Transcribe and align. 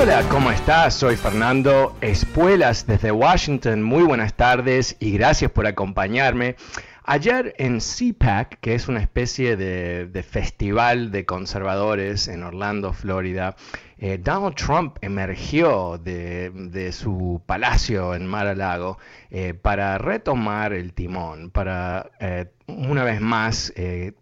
Hola, 0.00 0.22
¿cómo 0.30 0.52
estás? 0.52 0.94
Soy 0.94 1.16
Fernando 1.16 1.96
Espuelas 2.00 2.86
desde 2.86 3.10
Washington. 3.10 3.82
Muy 3.82 4.04
buenas 4.04 4.34
tardes 4.34 4.96
y 5.00 5.10
gracias 5.10 5.50
por 5.50 5.66
acompañarme. 5.66 6.54
Ayer 7.02 7.56
en 7.58 7.80
CPAC, 7.80 8.60
que 8.60 8.74
es 8.74 8.86
una 8.86 9.00
especie 9.00 9.56
de, 9.56 10.22
festival 10.22 11.10
de 11.10 11.26
conservadores 11.26 12.28
en 12.28 12.44
Orlando, 12.44 12.92
Florida, 12.92 13.56
eh, 13.96 14.18
Donald 14.22 14.54
Trump 14.54 14.98
emergió 15.00 15.98
de, 15.98 16.90
su 16.92 17.42
palacio 17.44 18.14
en 18.14 18.24
Mar-a-Lago 18.24 18.98
eh, 19.30 19.52
para 19.54 19.98
retomar 19.98 20.74
el 20.74 20.92
timón, 20.92 21.50
para 21.50 22.10
eh, 22.20 22.46
una 22.68 23.02
vez 23.02 23.20
más 23.20 23.72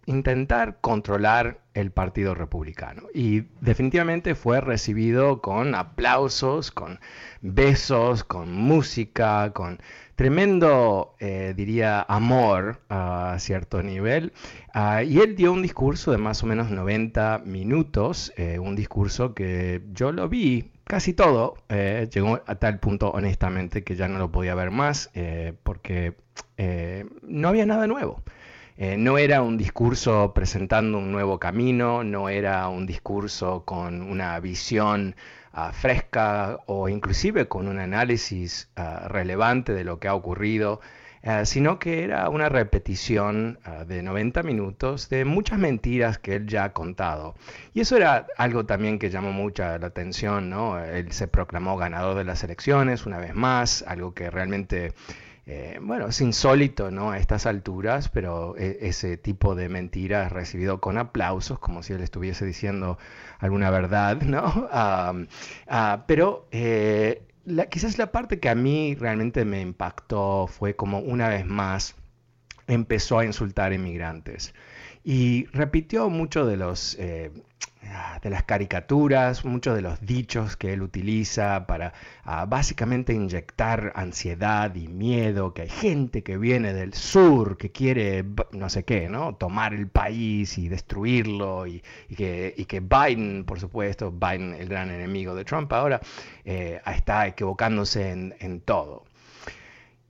intentar 0.06 0.78
controlar 0.80 1.65
el 1.76 1.90
Partido 1.90 2.34
Republicano. 2.34 3.02
Y 3.14 3.42
definitivamente 3.60 4.34
fue 4.34 4.60
recibido 4.60 5.40
con 5.42 5.74
aplausos, 5.74 6.70
con 6.70 6.98
besos, 7.42 8.24
con 8.24 8.50
música, 8.52 9.52
con 9.52 9.78
tremendo, 10.16 11.14
eh, 11.20 11.52
diría, 11.54 12.00
amor 12.08 12.80
a 12.88 13.36
cierto 13.38 13.82
nivel. 13.82 14.32
Ah, 14.72 15.02
y 15.02 15.18
él 15.18 15.36
dio 15.36 15.52
un 15.52 15.62
discurso 15.62 16.10
de 16.10 16.18
más 16.18 16.42
o 16.42 16.46
menos 16.46 16.70
90 16.70 17.42
minutos, 17.44 18.32
eh, 18.36 18.58
un 18.58 18.74
discurso 18.74 19.34
que 19.34 19.82
yo 19.92 20.12
lo 20.12 20.28
vi 20.28 20.72
casi 20.84 21.12
todo, 21.12 21.56
eh, 21.68 22.08
llegó 22.12 22.40
a 22.46 22.54
tal 22.54 22.80
punto 22.80 23.10
honestamente 23.10 23.84
que 23.84 23.96
ya 23.96 24.08
no 24.08 24.18
lo 24.18 24.32
podía 24.32 24.54
ver 24.54 24.70
más 24.70 25.10
porque 25.62 26.14
no 27.22 27.48
había 27.48 27.66
nada 27.66 27.86
nuevo. 27.86 28.22
Eh, 28.78 28.98
no 28.98 29.16
era 29.16 29.40
un 29.40 29.56
discurso 29.56 30.34
presentando 30.34 30.98
un 30.98 31.10
nuevo 31.10 31.38
camino, 31.38 32.04
no 32.04 32.28
era 32.28 32.68
un 32.68 32.84
discurso 32.86 33.64
con 33.64 34.02
una 34.02 34.38
visión 34.40 35.16
ah, 35.52 35.72
fresca 35.72 36.58
o 36.66 36.88
inclusive 36.90 37.48
con 37.48 37.68
un 37.68 37.78
análisis 37.78 38.68
ah, 38.76 39.08
relevante 39.08 39.72
de 39.72 39.82
lo 39.82 39.98
que 39.98 40.08
ha 40.08 40.14
ocurrido, 40.14 40.80
eh, 41.22 41.46
sino 41.46 41.78
que 41.78 42.04
era 42.04 42.28
una 42.28 42.50
repetición 42.50 43.58
ah, 43.64 43.84
de 43.84 44.02
90 44.02 44.42
minutos 44.42 45.08
de 45.08 45.24
muchas 45.24 45.58
mentiras 45.58 46.18
que 46.18 46.34
él 46.34 46.46
ya 46.46 46.64
ha 46.64 46.72
contado. 46.74 47.34
Y 47.72 47.80
eso 47.80 47.96
era 47.96 48.26
algo 48.36 48.66
también 48.66 48.98
que 48.98 49.08
llamó 49.08 49.32
mucha 49.32 49.78
la 49.78 49.86
atención, 49.86 50.50
¿no? 50.50 50.78
Él 50.78 51.12
se 51.12 51.28
proclamó 51.28 51.78
ganador 51.78 52.14
de 52.18 52.24
las 52.24 52.44
elecciones 52.44 53.06
una 53.06 53.18
vez 53.18 53.34
más, 53.34 53.82
algo 53.88 54.12
que 54.12 54.30
realmente 54.30 54.92
eh, 55.46 55.78
bueno, 55.80 56.08
es 56.08 56.20
insólito, 56.20 56.90
¿no? 56.90 57.12
A 57.12 57.18
estas 57.18 57.46
alturas, 57.46 58.08
pero 58.08 58.56
e, 58.58 58.78
ese 58.82 59.16
tipo 59.16 59.54
de 59.54 59.68
mentiras 59.68 60.32
recibido 60.32 60.80
con 60.80 60.98
aplausos, 60.98 61.60
como 61.60 61.84
si 61.84 61.92
él 61.92 62.02
estuviese 62.02 62.44
diciendo 62.44 62.98
alguna 63.38 63.70
verdad, 63.70 64.22
¿no? 64.22 64.68
Ah, 65.68 66.04
pero 66.06 66.48
eh, 66.50 67.22
quizás 67.70 67.98
la 67.98 68.12
parte 68.12 68.40
que 68.40 68.48
a 68.48 68.54
mí 68.54 68.94
realmente 68.96 69.44
me 69.44 69.60
impactó 69.60 70.46
fue 70.48 70.74
como 70.76 70.98
una 71.00 71.28
vez 71.28 71.46
más 71.46 71.94
empezó 72.66 73.18
a 73.18 73.24
insultar 73.24 73.72
inmigrantes 73.72 74.54
y 75.06 75.46
repitió 75.52 76.10
mucho 76.10 76.44
de 76.44 76.56
los 76.58 76.96
eh, 76.98 77.30
Ah, 77.92 78.18
de 78.22 78.30
las 78.30 78.42
caricaturas, 78.42 79.44
muchos 79.44 79.76
de 79.76 79.82
los 79.82 80.00
dichos 80.00 80.56
que 80.56 80.72
él 80.72 80.82
utiliza 80.82 81.66
para 81.66 81.92
ah, 82.24 82.44
básicamente 82.46 83.12
inyectar 83.12 83.92
ansiedad 83.94 84.74
y 84.74 84.88
miedo, 84.88 85.54
que 85.54 85.62
hay 85.62 85.68
gente 85.68 86.22
que 86.22 86.36
viene 86.36 86.72
del 86.72 86.94
sur, 86.94 87.56
que 87.56 87.70
quiere 87.70 88.24
no 88.52 88.68
sé 88.70 88.84
qué, 88.84 89.08
¿no? 89.08 89.36
Tomar 89.36 89.72
el 89.72 89.88
país 89.88 90.58
y 90.58 90.68
destruirlo, 90.68 91.66
y, 91.66 91.82
que, 92.16 92.54
que, 92.68 92.80
Biden, 92.80 93.44
por 93.44 93.60
supuesto, 93.60 94.10
Biden, 94.10 94.54
el 94.54 94.68
gran 94.68 94.90
enemigo 94.90 95.34
de 95.34 95.44
Trump, 95.44 95.72
ahora 95.72 96.00
eh, 96.44 96.80
está 96.86 97.26
equivocándose 97.26 98.10
en, 98.10 98.60
todo. 98.62 99.04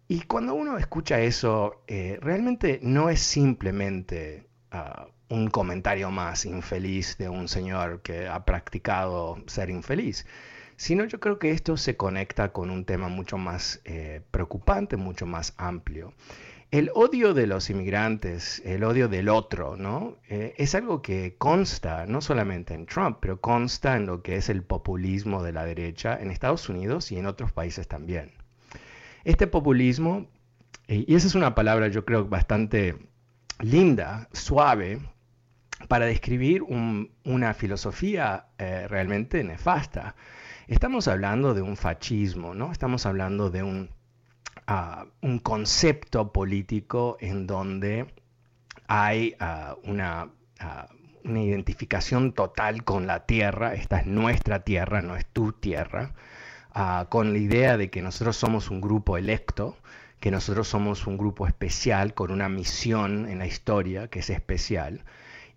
Y 0.08 0.22
cuando 0.22 0.54
uno 0.54 0.78
escucha 0.78 1.20
eso, 1.20 1.82
eh, 1.88 2.18
realmente 2.22 2.80
no 2.82 3.10
es 3.10 3.20
simplemente... 3.20 4.46
Un 5.28 5.50
comentario 5.50 6.10
más 6.10 6.46
infeliz 6.46 7.18
de 7.18 7.28
un 7.28 7.48
señor 7.48 8.00
que 8.02 8.28
ha 8.28 8.44
practicado 8.44 9.36
ser 9.46 9.70
infeliz, 9.70 10.24
sino 10.76 11.04
yo 11.04 11.18
creo 11.20 11.38
que 11.38 11.50
esto 11.50 11.76
se 11.76 11.96
conecta 11.96 12.52
con 12.52 12.70
un 12.70 12.84
tema 12.84 13.08
mucho 13.08 13.38
más 13.38 13.80
eh, 13.84 14.20
preocupante, 14.30 14.96
mucho 14.96 15.26
más 15.26 15.54
amplio. 15.56 16.14
El 16.72 16.90
odio 16.94 17.32
de 17.32 17.46
los 17.46 17.70
inmigrantes, 17.70 18.60
el 18.64 18.82
odio 18.82 19.08
del 19.08 19.28
otro, 19.28 19.76
¿no? 19.76 20.16
Eh, 20.28 20.54
es 20.58 20.74
algo 20.74 21.00
que 21.00 21.36
consta 21.38 22.06
no 22.06 22.20
solamente 22.20 22.74
en 22.74 22.86
Trump, 22.86 23.18
pero 23.20 23.40
consta 23.40 23.96
en 23.96 24.06
lo 24.06 24.22
que 24.22 24.36
es 24.36 24.48
el 24.48 24.62
populismo 24.62 25.44
de 25.44 25.52
la 25.52 25.64
derecha 25.64 26.18
en 26.20 26.30
Estados 26.30 26.68
Unidos 26.68 27.12
y 27.12 27.18
en 27.18 27.26
otros 27.26 27.52
países 27.52 27.86
también. 27.86 28.32
Este 29.24 29.46
populismo, 29.46 30.26
eh, 30.88 31.04
y 31.06 31.14
esa 31.14 31.28
es 31.28 31.36
una 31.36 31.54
palabra 31.54 31.88
yo 31.88 32.04
creo 32.04 32.26
bastante 32.26 32.96
linda, 33.60 34.28
suave, 34.32 35.00
para 35.88 36.06
describir 36.06 36.62
una 36.62 37.54
filosofía 37.54 38.46
eh, 38.58 38.86
realmente 38.88 39.42
nefasta. 39.44 40.14
Estamos 40.66 41.06
hablando 41.06 41.54
de 41.54 41.62
un 41.62 41.76
fascismo, 41.76 42.54
¿no? 42.54 42.72
Estamos 42.72 43.06
hablando 43.06 43.50
de 43.50 43.62
un, 43.62 43.90
ah, 44.66 45.06
un 45.20 45.38
concepto 45.38 46.32
político 46.32 47.16
en 47.20 47.46
donde 47.46 48.06
hay 48.88 49.36
ah, 49.38 49.76
una, 49.84 50.30
ah, 50.58 50.88
una 51.24 51.42
identificación 51.42 52.32
total 52.32 52.84
con 52.84 53.06
la 53.06 53.26
tierra, 53.26 53.74
esta 53.74 54.00
es 54.00 54.06
nuestra 54.06 54.64
tierra, 54.64 55.02
no 55.02 55.16
es 55.16 55.26
tu 55.26 55.52
tierra, 55.52 56.14
con 57.08 57.32
la 57.32 57.38
idea 57.38 57.78
de 57.78 57.88
que 57.88 58.02
nosotros 58.02 58.36
somos 58.36 58.70
un 58.70 58.82
grupo 58.82 59.16
electo, 59.16 59.78
que 60.20 60.30
nosotros 60.30 60.68
somos 60.68 61.06
un 61.06 61.18
grupo 61.18 61.46
especial 61.46 62.14
con 62.14 62.30
una 62.30 62.48
misión 62.48 63.28
en 63.28 63.38
la 63.38 63.46
historia 63.46 64.08
que 64.08 64.20
es 64.20 64.30
especial 64.30 65.04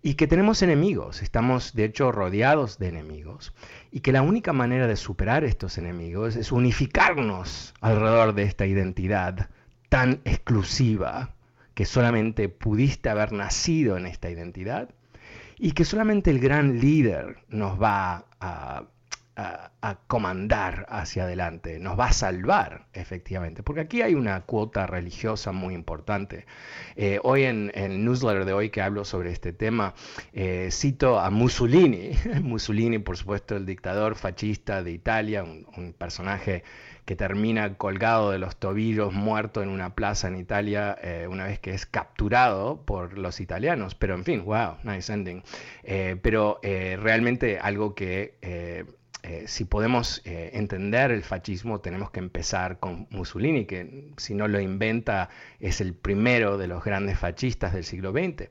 y 0.02 0.14
que 0.14 0.26
tenemos 0.26 0.62
enemigos, 0.62 1.22
estamos 1.22 1.74
de 1.74 1.84
hecho 1.84 2.10
rodeados 2.10 2.78
de 2.78 2.88
enemigos, 2.88 3.52
y 3.90 4.00
que 4.00 4.12
la 4.12 4.22
única 4.22 4.52
manera 4.52 4.86
de 4.86 4.96
superar 4.96 5.44
estos 5.44 5.76
enemigos 5.76 6.36
es 6.36 6.52
unificarnos 6.52 7.74
alrededor 7.80 8.34
de 8.34 8.44
esta 8.44 8.64
identidad 8.64 9.50
tan 9.90 10.20
exclusiva 10.24 11.34
que 11.74 11.84
solamente 11.84 12.48
pudiste 12.48 13.10
haber 13.10 13.32
nacido 13.32 13.96
en 13.98 14.06
esta 14.06 14.30
identidad 14.30 14.88
y 15.58 15.72
que 15.72 15.84
solamente 15.84 16.30
el 16.30 16.40
gran 16.40 16.80
líder 16.80 17.38
nos 17.48 17.80
va 17.80 18.24
a 18.40 18.84
a, 19.36 19.70
comandar 20.06 20.86
hacia 20.88 21.24
adelante, 21.24 21.78
nos 21.78 21.98
va 21.98 22.06
a 22.06 22.12
salvar 22.12 22.86
efectivamente, 22.92 23.62
porque 23.62 23.80
aquí 23.80 24.02
hay 24.02 24.14
una 24.14 24.40
cuota 24.42 24.86
religiosa 24.86 25.52
muy 25.52 25.74
importante. 25.74 26.46
Eh, 26.96 27.18
hoy 27.22 27.44
en, 27.44 27.70
el 27.74 28.04
newsletter 28.04 28.44
de 28.44 28.52
hoy 28.52 28.70
que 28.70 28.82
hablo 28.82 29.04
sobre 29.04 29.30
este 29.30 29.52
tema, 29.52 29.94
eh, 30.32 30.68
cito 30.70 31.18
a 31.18 31.30
Mussolini, 31.30 32.10
Mussolini 32.42 32.98
por 32.98 33.16
supuesto 33.16 33.56
el 33.56 33.66
dictador 33.66 34.16
fascista 34.16 34.82
de 34.82 34.92
Italia, 34.92 35.44
un, 35.44 35.94
personaje 35.96 36.62
que 37.04 37.16
termina 37.16 37.76
colgado 37.76 38.30
de 38.30 38.38
los 38.38 38.56
tobillos, 38.56 39.12
muerto 39.12 39.62
en 39.62 39.68
una 39.68 39.94
plaza 39.94 40.28
en 40.28 40.36
Italia, 40.36 40.96
eh, 41.02 41.26
una 41.28 41.46
vez 41.46 41.58
que 41.58 41.72
es 41.72 41.86
capturado 41.86 42.82
por 42.84 43.18
los 43.18 43.40
italianos. 43.40 43.94
Pero 43.94 44.14
en 44.14 44.24
fin, 44.24 44.44
wow, 44.44 44.76
nice 44.84 45.12
ending. 45.12 45.42
Pero 46.22 46.60
realmente 46.62 47.58
algo 47.58 47.94
que 47.94 48.90
eh, 49.30 49.46
si 49.46 49.64
podemos 49.64 50.22
eh, 50.24 50.50
entender 50.54 51.12
el 51.12 51.22
fascismo, 51.22 51.80
tenemos 51.80 52.10
que 52.10 52.18
empezar 52.18 52.80
con 52.80 53.06
Mussolini, 53.10 53.64
que 53.64 54.08
si 54.16 54.34
no 54.34 54.48
lo 54.48 54.58
inventa 54.58 55.28
es 55.60 55.80
el 55.80 55.94
primero 55.94 56.58
de 56.58 56.66
los 56.66 56.82
grandes 56.82 57.16
fascistas 57.16 57.72
del 57.72 57.84
siglo 57.84 58.10
XX. 58.10 58.48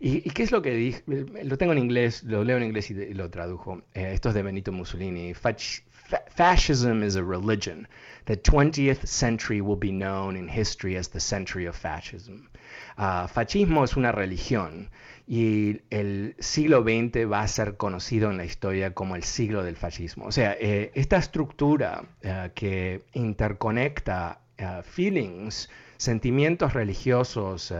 ¿Y, 0.00 0.30
qué 0.30 0.42
es 0.42 0.50
lo 0.50 0.62
que 0.62 0.70
dije? 0.70 1.02
Lo 1.44 1.58
tengo 1.58 1.72
en 1.72 1.78
inglés, 1.80 2.22
lo 2.22 2.44
leo 2.44 2.56
en 2.56 2.62
inglés 2.62 2.90
y, 2.90 3.12
lo 3.12 3.28
tradujo. 3.28 3.82
Eh, 3.92 4.12
esto 4.14 4.30
es 4.30 4.34
de 4.34 4.42
Benito 4.42 4.72
Mussolini. 4.72 5.34
fascism 5.34 7.02
is 7.02 7.16
a 7.16 7.22
religion. 7.22 7.86
The 8.24 8.38
20th 8.38 9.06
century 9.06 9.60
will 9.60 9.76
be 9.76 9.92
known 9.92 10.36
in 10.36 10.48
history 10.48 10.96
as 10.96 11.08
the 11.08 11.20
century 11.20 11.66
of 11.66 11.76
fascism. 11.76 12.48
Uh, 12.96 13.26
fascismo 13.26 13.84
es 13.84 13.96
una 13.96 14.12
religión 14.12 14.88
y 15.26 15.80
el 15.90 16.34
siglo 16.38 16.82
XX 16.82 17.30
va 17.30 17.42
a 17.42 17.48
ser 17.48 17.76
conocido 17.76 18.30
en 18.30 18.36
la 18.36 18.44
historia 18.44 18.92
como 18.92 19.16
el 19.16 19.22
siglo 19.22 19.62
del 19.62 19.76
fascismo. 19.76 20.24
O 20.26 20.32
sea, 20.32 20.56
eh, 20.58 20.90
esta 20.94 21.16
estructura 21.16 22.04
eh, 22.22 22.50
que 22.54 23.02
interconecta 23.12 24.40
eh, 24.58 24.82
feelings, 24.84 25.70
sentimientos 26.02 26.72
religiosos, 26.72 27.72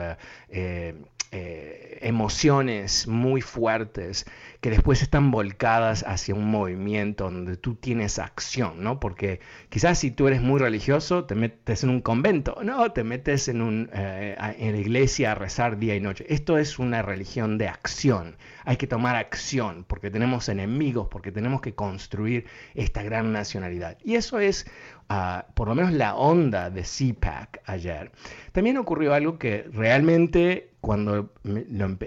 emociones 2.03 3.07
muy 3.07 3.41
fuertes 3.41 4.27
que 4.63 4.71
después 4.71 5.03
están 5.03 5.33
volcadas 5.33 6.05
hacia 6.07 6.37
un 6.37 6.49
movimiento 6.49 7.25
donde 7.25 7.57
tú 7.57 7.75
tienes 7.75 8.21
acción, 8.21 8.81
¿no? 8.81 9.01
Porque 9.01 9.41
quizás 9.71 9.99
si 9.99 10.13
tú 10.13 10.29
eres 10.29 10.41
muy 10.41 10.61
religioso, 10.61 11.25
te 11.25 11.35
metes 11.35 11.83
en 11.83 11.91
un 11.91 12.01
convento, 12.01 12.57
no, 12.63 12.93
te 12.93 13.03
metes 13.03 13.49
en, 13.49 13.61
un, 13.61 13.91
eh, 13.93 14.37
la 14.39 14.79
iglesia 14.79 15.33
a 15.33 15.35
rezar 15.35 15.79
día 15.79 15.97
y 15.97 16.01
noche. 16.01 16.25
Esto 16.29 16.59
es 16.59 16.79
una 16.79 17.03
religión 17.03 17.59
de 17.59 17.67
acción. 17.67 18.37
Hay 18.65 18.77
que 18.77 18.87
tomar 18.87 19.17
acción 19.17 19.85
porque 19.89 20.13
tenemos 20.13 20.49
enemigos, 20.49 21.09
porque 21.11 21.33
tenemos 21.33 21.61
que 21.61 21.75
construir 21.75 22.47
esta 22.75 23.03
gran 23.03 23.33
nacionalidad. 23.33 23.99
Y 24.05 24.15
eso 24.15 24.39
es 24.39 24.65
ah, 25.09 25.47
por 25.55 25.67
lo 25.67 25.75
menos 25.75 25.93
la 25.93 26.15
onda 26.15 26.71
de 26.71 26.83
CPAC 26.83 27.63
ayer. 27.67 28.12
También 28.53 28.77
ocurrió 28.77 29.15
algo 29.15 29.39
que 29.39 29.65
realmente 29.73 30.71
cuando 30.81 31.33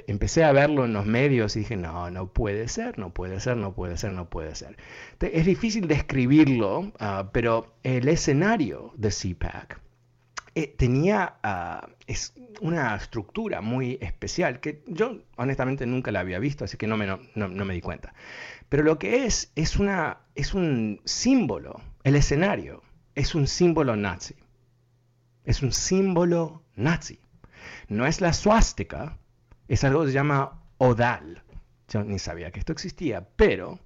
empecé 0.08 0.44
a 0.44 0.52
verlo 0.52 0.86
en 0.86 0.94
los 0.94 1.06
medios 1.06 1.54
dije, 1.54 1.78
no, 1.78 2.12
no 2.12 2.28
puede 2.28 2.68
ser, 2.68 3.00
no 3.00 3.14
puede 3.14 3.40
ser, 3.40 3.58
no 3.58 3.74
puede 3.74 3.98
ser, 3.98 4.12
no 4.14 4.30
puede 4.30 4.54
ser. 4.56 4.78
Es 5.20 5.46
difícil 5.46 5.88
describirlo, 5.88 6.92
ah, 7.00 7.30
pero 7.32 7.78
el 7.84 8.08
escenario 8.10 8.92
de 8.98 9.10
CPAC 9.10 9.80
eh, 10.56 10.74
tenía 10.78 11.36
ah, 11.44 11.90
es 12.08 12.34
una 12.62 12.96
estructura 12.96 13.62
muy 13.62 13.98
especial 14.02 14.60
que 14.60 14.84
yo 14.88 15.20
honestamente 15.36 15.86
nunca 15.86 16.12
la 16.12 16.22
había 16.22 16.40
visto, 16.40 16.64
así 16.66 16.78
que 16.78 16.88
no 16.88 16.98
me, 16.98 17.08
no, 17.08 17.48
me 17.48 17.74
di 17.74 17.82
cuenta. 17.82 18.14
Pero 18.70 18.84
lo 18.84 18.98
que 18.98 19.26
es, 19.26 19.52
es, 19.56 19.78
una, 19.78 20.20
es 20.36 20.54
un 20.54 21.02
símbolo, 21.06 21.82
el 22.04 22.16
escenario 22.16 22.84
es 23.16 23.36
un 23.36 23.48
símbolo 23.48 23.96
nazi. 23.96 24.36
Es 25.46 25.62
un 25.62 25.72
símbolo 25.72 26.64
nazi. 26.76 27.20
No 27.88 28.06
es 28.06 28.22
la 28.22 28.34
suástica, 28.34 29.18
es 29.68 29.84
algo 29.84 30.02
que 30.02 30.08
se 30.08 30.14
llama 30.14 30.62
odal. 30.78 31.44
Yo 31.90 32.04
ni 32.04 32.20
sabía 32.20 32.52
que 32.52 32.60
esto 32.60 32.74
existía, 32.74 33.28
pero 33.36 33.80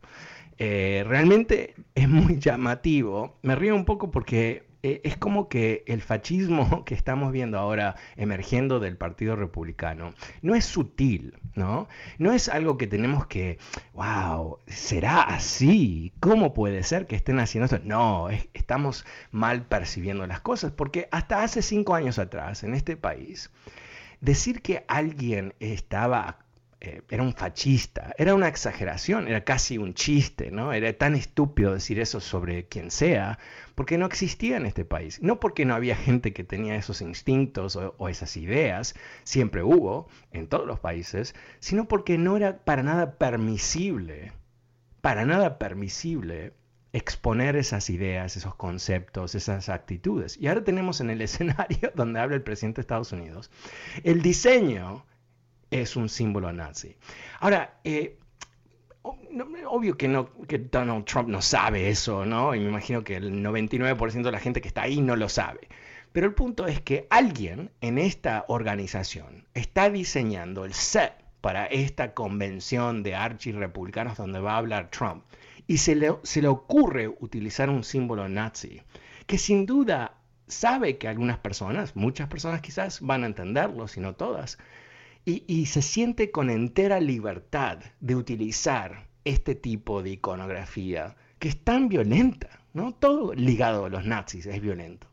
eh, 0.58 1.04
realmente 1.08 1.76
es 1.96 2.08
muy 2.08 2.40
llamativo. 2.40 3.38
Me 3.42 3.56
río 3.56 3.76
un 3.76 3.86
poco 3.86 4.12
porque 4.12 4.69
eh, 4.82 5.02
es 5.04 5.18
como 5.18 5.50
que 5.50 5.84
el 5.88 6.02
fascismo 6.02 6.84
que 6.86 6.96
estamos 6.96 7.32
viendo 7.32 7.60
ahora 7.60 7.96
emergiendo 8.16 8.80
del 8.80 8.96
Partido 8.98 9.36
Republicano 9.36 10.14
no 10.42 10.56
es 10.56 10.66
sutil, 10.66 11.38
¿no? 11.56 11.88
No 12.18 12.32
es 12.32 12.48
algo 12.48 12.78
que 12.78 12.88
tenemos 12.88 13.28
que, 13.28 13.58
wow, 13.94 14.60
¿será 14.68 15.22
así? 15.22 16.14
¿Cómo 16.22 16.54
puede 16.54 16.84
ser 16.84 17.08
que 17.08 17.16
estén 17.16 17.40
haciendo 17.40 17.66
esto? 17.66 17.80
No, 17.86 18.30
estamos 18.54 19.06
mal 19.32 19.64
percibiendo 19.66 20.26
las 20.28 20.42
cosas 20.42 20.72
porque 20.72 21.10
hasta 21.12 21.44
hace 21.44 21.62
cinco 21.62 21.96
años 21.96 22.18
atrás 22.18 22.64
en 22.64 22.74
este 22.74 22.96
país, 22.96 23.52
decir 24.22 24.62
que 24.62 24.86
alguien 24.88 25.54
estaba 25.60 26.40
eh, 26.82 27.02
era 27.10 27.24
un 27.24 27.34
fascista, 27.34 28.14
era 28.18 28.34
una 28.34 28.48
exageración, 28.48 29.28
era 29.28 29.44
casi 29.44 29.78
un 29.78 29.94
chiste, 29.94 30.50
¿no? 30.50 30.72
Era 30.72 30.94
tan 30.94 31.14
estúpido 31.14 31.74
decir 31.74 32.00
eso 32.00 32.22
sobre 32.22 32.68
quien 32.68 32.90
sea, 32.90 33.38
porque 33.76 33.98
no 33.98 34.06
existía 34.06 34.56
en 34.56 34.66
este 34.66 34.86
país. 34.86 35.22
No 35.22 35.42
porque 35.42 35.66
no 35.66 35.76
había 35.76 35.98
gente 35.98 36.32
que 36.32 36.46
tenía 36.46 36.76
esos 36.76 37.02
instintos 37.02 37.76
o, 37.76 38.08
esas 38.08 38.38
ideas, 38.38 38.96
siempre 39.26 39.62
hubo 39.62 40.08
en 40.32 40.48
todos 40.48 40.66
los 40.66 40.80
países, 40.80 41.36
sino 41.60 41.88
porque 41.90 42.18
no 42.18 42.38
era 42.38 42.60
para 42.60 42.82
nada 42.82 43.18
permisible, 43.18 44.32
para 45.02 45.26
nada 45.26 45.60
permisible 45.60 46.54
exponer 46.94 47.58
esas 47.58 47.90
ideas, 47.90 48.38
esos 48.38 48.56
conceptos, 48.56 49.36
esas 49.36 49.68
actitudes. 49.68 50.38
Y 50.38 50.48
ahora 50.48 50.64
tenemos 50.64 51.02
en 51.02 51.10
el 51.10 51.22
escenario 51.24 51.92
donde 51.94 52.22
habla 52.22 52.38
el 52.38 52.44
presidente 52.44 52.78
de 52.78 52.84
Estados 52.84 53.12
Unidos 53.12 53.52
el 54.04 54.22
diseño 54.22 55.06
es 55.72 55.96
un 55.96 56.10
símbolo 56.10 56.52
nazi. 56.52 56.96
Ahora, 57.40 57.80
eh, 57.84 58.18
obvio 59.04 59.98
que, 59.98 60.08
no, 60.08 60.32
que 60.48 60.58
Donald 60.58 61.06
Trump 61.06 61.30
no 61.30 61.42
sabe 61.42 61.90
eso, 61.90 62.26
¿no? 62.26 62.56
Y 62.56 62.60
me 62.60 62.70
imagino 62.70 63.04
que 63.04 63.16
el 63.16 63.44
99% 63.44 64.24
de 64.24 64.32
la 64.32 64.40
gente 64.40 64.62
que 64.62 64.68
está 64.68 64.84
ahí 64.84 65.02
no 65.02 65.16
lo 65.16 65.30
sabe. 65.30 65.68
Pero 66.12 66.28
el 66.28 66.34
punto 66.34 66.66
es 66.66 66.82
que 66.82 67.08
alguien 67.10 67.72
en 67.82 67.98
esta 67.98 68.46
organización 68.48 69.46
está 69.54 69.90
diseñando 69.90 70.66
el 70.66 70.74
set 70.74 71.14
para 71.42 71.66
esta 71.68 72.14
convención 72.14 73.04
de 73.04 73.16
archirrepublicanos 73.16 74.18
donde 74.18 74.40
va 74.40 74.54
a 74.54 74.58
hablar 74.58 74.90
Trump. 74.90 75.24
Y 75.68 75.78
se 75.78 75.96
le, 75.96 76.16
se 76.24 76.42
le 76.42 76.48
ocurre 76.48 77.08
utilizar 77.08 77.70
un 77.70 77.84
símbolo 77.84 78.28
nazi, 78.28 78.82
que 79.28 79.38
sin 79.38 79.68
duda 79.68 80.16
sabe 80.48 80.98
que 80.98 81.08
algunas 81.08 81.38
personas, 81.38 81.96
muchas 81.96 82.28
personas 82.28 82.62
quizás, 82.62 83.02
van 83.02 83.24
a 83.24 83.28
entenderlo, 83.28 83.88
si 83.88 84.00
no 84.00 84.16
todas, 84.16 84.58
y, 85.26 85.66
se 85.68 85.82
siente 85.82 86.32
con 86.32 86.50
entera 86.50 87.00
libertad 87.00 87.80
de 88.00 88.16
utilizar 88.16 89.08
este 89.26 89.54
tipo 89.54 90.02
de 90.02 90.12
iconografía 90.12 91.16
que 91.38 91.50
es 91.50 91.64
tan 91.64 91.88
violenta, 91.88 92.50
¿no? 92.74 92.94
Todo 92.94 93.34
ligado 93.34 93.86
a 93.86 93.90
los 93.90 94.06
nazis 94.06 94.46
es 94.46 94.60
violento. 94.62 95.08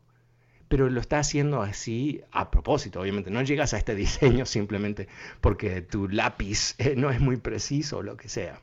Pero 0.69 0.89
lo 0.89 0.99
está 0.99 1.19
haciendo 1.19 1.61
así 1.61 2.21
a 2.31 2.51
propósito, 2.51 2.99
obviamente. 2.99 3.31
No 3.31 3.41
llegas 3.41 3.73
a 3.73 3.77
este 3.77 3.95
diseño 4.03 4.45
simplemente 4.45 5.07
porque 5.39 5.81
tu 5.81 6.09
lápiz 6.09 6.75
eh, 6.79 6.95
no 6.97 7.11
es 7.11 7.19
muy 7.19 7.37
preciso 7.37 7.99
o 7.99 8.03
lo 8.03 8.17
que 8.17 8.27
sea. 8.27 8.59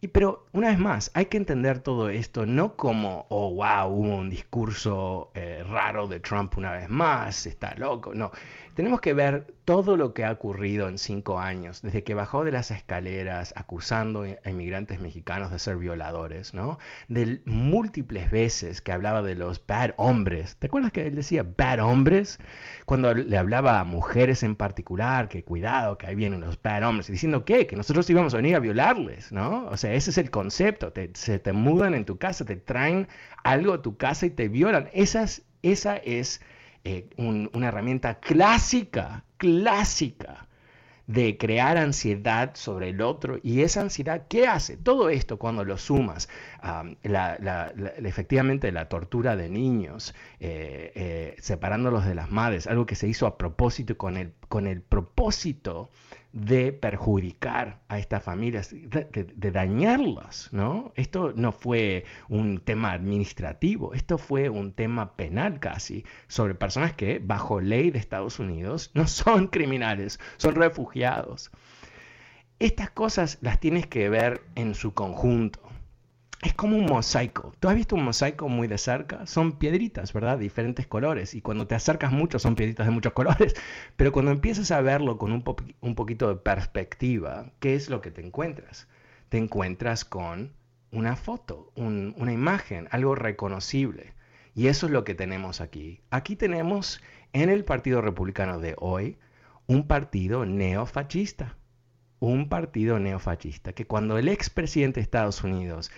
Y 0.00 0.08
pero 0.08 0.46
una 0.52 0.68
vez 0.68 0.78
más, 0.78 1.10
hay 1.14 1.26
que 1.26 1.38
entender 1.38 1.80
todo 1.80 2.08
esto 2.08 2.46
no 2.46 2.76
como, 2.76 3.26
oh, 3.30 3.52
wow, 3.52 3.88
hubo 3.88 4.16
un 4.16 4.30
discurso 4.30 5.32
eh, 5.34 5.64
raro 5.68 6.06
de 6.06 6.20
Trump 6.20 6.56
una 6.56 6.70
vez 6.70 6.88
más, 6.88 7.46
está 7.46 7.74
loco. 7.74 8.14
No, 8.14 8.30
tenemos 8.78 9.00
que 9.00 9.12
ver 9.12 9.54
todo 9.64 9.96
lo 9.96 10.14
que 10.14 10.24
ha 10.24 10.30
ocurrido 10.30 10.88
en 10.88 10.98
cinco 10.98 11.40
años, 11.40 11.82
desde 11.82 12.04
que 12.04 12.14
bajó 12.14 12.44
de 12.44 12.52
las 12.52 12.70
escaleras 12.70 13.52
acusando 13.56 14.22
a 14.22 14.50
inmigrantes 14.50 15.00
mexicanos 15.00 15.50
de 15.50 15.58
ser 15.58 15.78
violadores, 15.78 16.54
¿no? 16.54 16.78
De 17.08 17.40
múltiples 17.44 18.30
veces 18.30 18.80
que 18.80 18.92
hablaba 18.92 19.20
de 19.22 19.34
los 19.34 19.66
bad 19.66 19.94
hombres. 19.96 20.54
¿Te 20.60 20.68
acuerdas 20.68 20.92
que 20.92 21.08
él 21.08 21.16
decía 21.16 21.44
bad 21.56 21.80
hombres? 21.80 22.38
Cuando 22.86 23.12
le 23.14 23.36
hablaba 23.36 23.80
a 23.80 23.84
mujeres 23.84 24.44
en 24.44 24.54
particular, 24.54 25.28
que 25.28 25.42
cuidado, 25.42 25.98
que 25.98 26.06
ahí 26.06 26.14
vienen 26.14 26.42
los 26.42 26.62
bad 26.62 26.84
hombres, 26.84 27.08
diciendo 27.08 27.44
¿qué? 27.44 27.66
que 27.66 27.74
nosotros 27.74 28.08
íbamos 28.08 28.32
a 28.34 28.36
venir 28.36 28.54
a 28.54 28.60
violarles, 28.60 29.32
¿no? 29.32 29.66
O 29.66 29.76
sea, 29.76 29.92
ese 29.92 30.10
es 30.10 30.18
el 30.18 30.30
concepto. 30.30 30.92
se 31.14 31.40
te 31.40 31.52
mudan 31.52 31.94
en 31.94 32.04
tu 32.04 32.16
casa, 32.16 32.44
te 32.44 32.54
traen 32.54 33.08
algo 33.42 33.72
a 33.72 33.82
tu 33.82 33.96
casa 33.96 34.26
y 34.26 34.30
te 34.30 34.46
violan. 34.46 34.88
Esas, 34.92 35.42
esa 35.62 35.96
es 35.96 36.40
eh, 36.84 37.08
una 37.16 37.68
herramienta 37.68 38.20
clásica, 38.20 39.24
clásica 39.36 40.48
de 41.08 41.38
crear 41.38 41.78
ansiedad 41.78 42.50
sobre 42.54 42.90
el 42.90 43.00
otro. 43.00 43.40
Y 43.42 43.62
esa 43.62 43.80
ansiedad, 43.80 44.26
¿qué 44.28 44.46
hace? 44.46 44.76
Todo 44.76 45.08
esto 45.08 45.38
cuando 45.38 45.64
lo 45.64 45.78
sumas, 45.78 46.28
efectivamente 48.04 48.70
la 48.70 48.88
tortura 48.90 49.34
de 49.34 49.48
niños, 49.48 50.14
eh, 50.38 50.92
eh, 50.94 51.36
separándolos 51.40 52.04
de 52.04 52.14
las 52.14 52.30
madres, 52.30 52.66
algo 52.66 52.84
que 52.84 52.94
se 52.94 53.08
hizo 53.08 53.26
a 53.26 53.38
propósito 53.38 53.96
con 53.96 54.18
el, 54.18 54.34
con 54.48 54.66
el 54.66 54.82
propósito 54.82 55.90
de 56.32 56.72
perjudicar 56.72 57.80
a 57.88 57.98
estas 57.98 58.22
familias, 58.22 58.70
de, 58.70 59.50
dañarlas, 59.50 60.50
¿no? 60.52 60.92
Esto 60.94 61.32
no 61.34 61.52
fue 61.52 62.04
un 62.28 62.60
tema 62.60 62.92
administrativo, 62.92 63.94
esto 63.94 64.18
fue 64.18 64.50
un 64.50 64.72
tema 64.72 65.16
penal 65.16 65.58
casi, 65.58 66.04
sobre 66.26 66.54
personas 66.54 66.92
que 66.92 67.18
bajo 67.18 67.60
ley 67.60 67.90
de 67.90 67.98
Estados 67.98 68.38
Unidos 68.38 68.90
no 68.94 69.06
son 69.06 69.48
criminales, 69.48 70.20
son 70.36 70.54
refugiados. 70.54 71.50
Estas 72.58 72.90
cosas 72.90 73.38
las 73.40 73.60
tienes 73.60 73.86
que 73.86 74.08
ver 74.08 74.42
en 74.54 74.74
su 74.74 74.92
conjunto. 74.92 75.60
Es 76.42 76.54
como 76.54 76.76
un 76.76 76.86
mosaico. 76.86 77.52
¿Tú 77.58 77.68
has 77.68 77.74
visto 77.74 77.96
un 77.96 78.04
mosaico 78.04 78.48
muy 78.48 78.68
de 78.68 78.78
cerca? 78.78 79.26
Son 79.26 79.58
piedritas, 79.58 80.12
¿verdad? 80.12 80.38
Diferentes 80.38 80.86
colores. 80.86 81.34
Y 81.34 81.40
cuando 81.40 81.66
te 81.66 81.74
acercas 81.74 82.12
mucho 82.12 82.38
son 82.38 82.54
piedritas 82.54 82.86
de 82.86 82.92
muchos 82.92 83.12
colores. 83.14 83.54
Pero 83.96 84.12
cuando 84.12 84.30
empiezas 84.30 84.70
a 84.70 84.80
verlo 84.80 85.18
con 85.18 85.32
un, 85.32 85.44
un 85.80 85.94
poquito 85.94 86.28
de 86.28 86.36
perspectiva, 86.36 87.50
¿qué 87.58 87.74
es 87.74 87.90
lo 87.90 88.00
que 88.00 88.10
te 88.10 88.24
encuentras? 88.24 88.88
Te 89.28 89.38
encuentras 89.38 90.04
con 90.04 90.52
una 90.92 91.16
foto, 91.16 91.72
una 91.74 92.32
imagen, 92.32 92.88
algo 92.90 93.14
reconocible. 93.14 94.14
Y 94.54 94.68
eso 94.68 94.86
es 94.86 94.92
lo 94.92 95.04
que 95.04 95.14
tenemos 95.14 95.60
aquí. 95.60 96.00
Aquí 96.10 96.36
tenemos 96.36 97.02
en 97.32 97.50
el 97.50 97.64
Partido 97.64 98.00
Republicano 98.00 98.58
de 98.58 98.74
hoy 98.78 99.18
un 99.66 99.86
partido 99.86 100.46
neofascista. 100.46 101.56
Un 102.20 102.48
partido 102.48 102.98
neofascista 102.98 103.72
que 103.72 103.86
cuando 103.86 104.18
el 104.18 104.28
expresidente 104.28 104.98
de 104.98 105.04
Estados 105.04 105.44
Unidos 105.44 105.92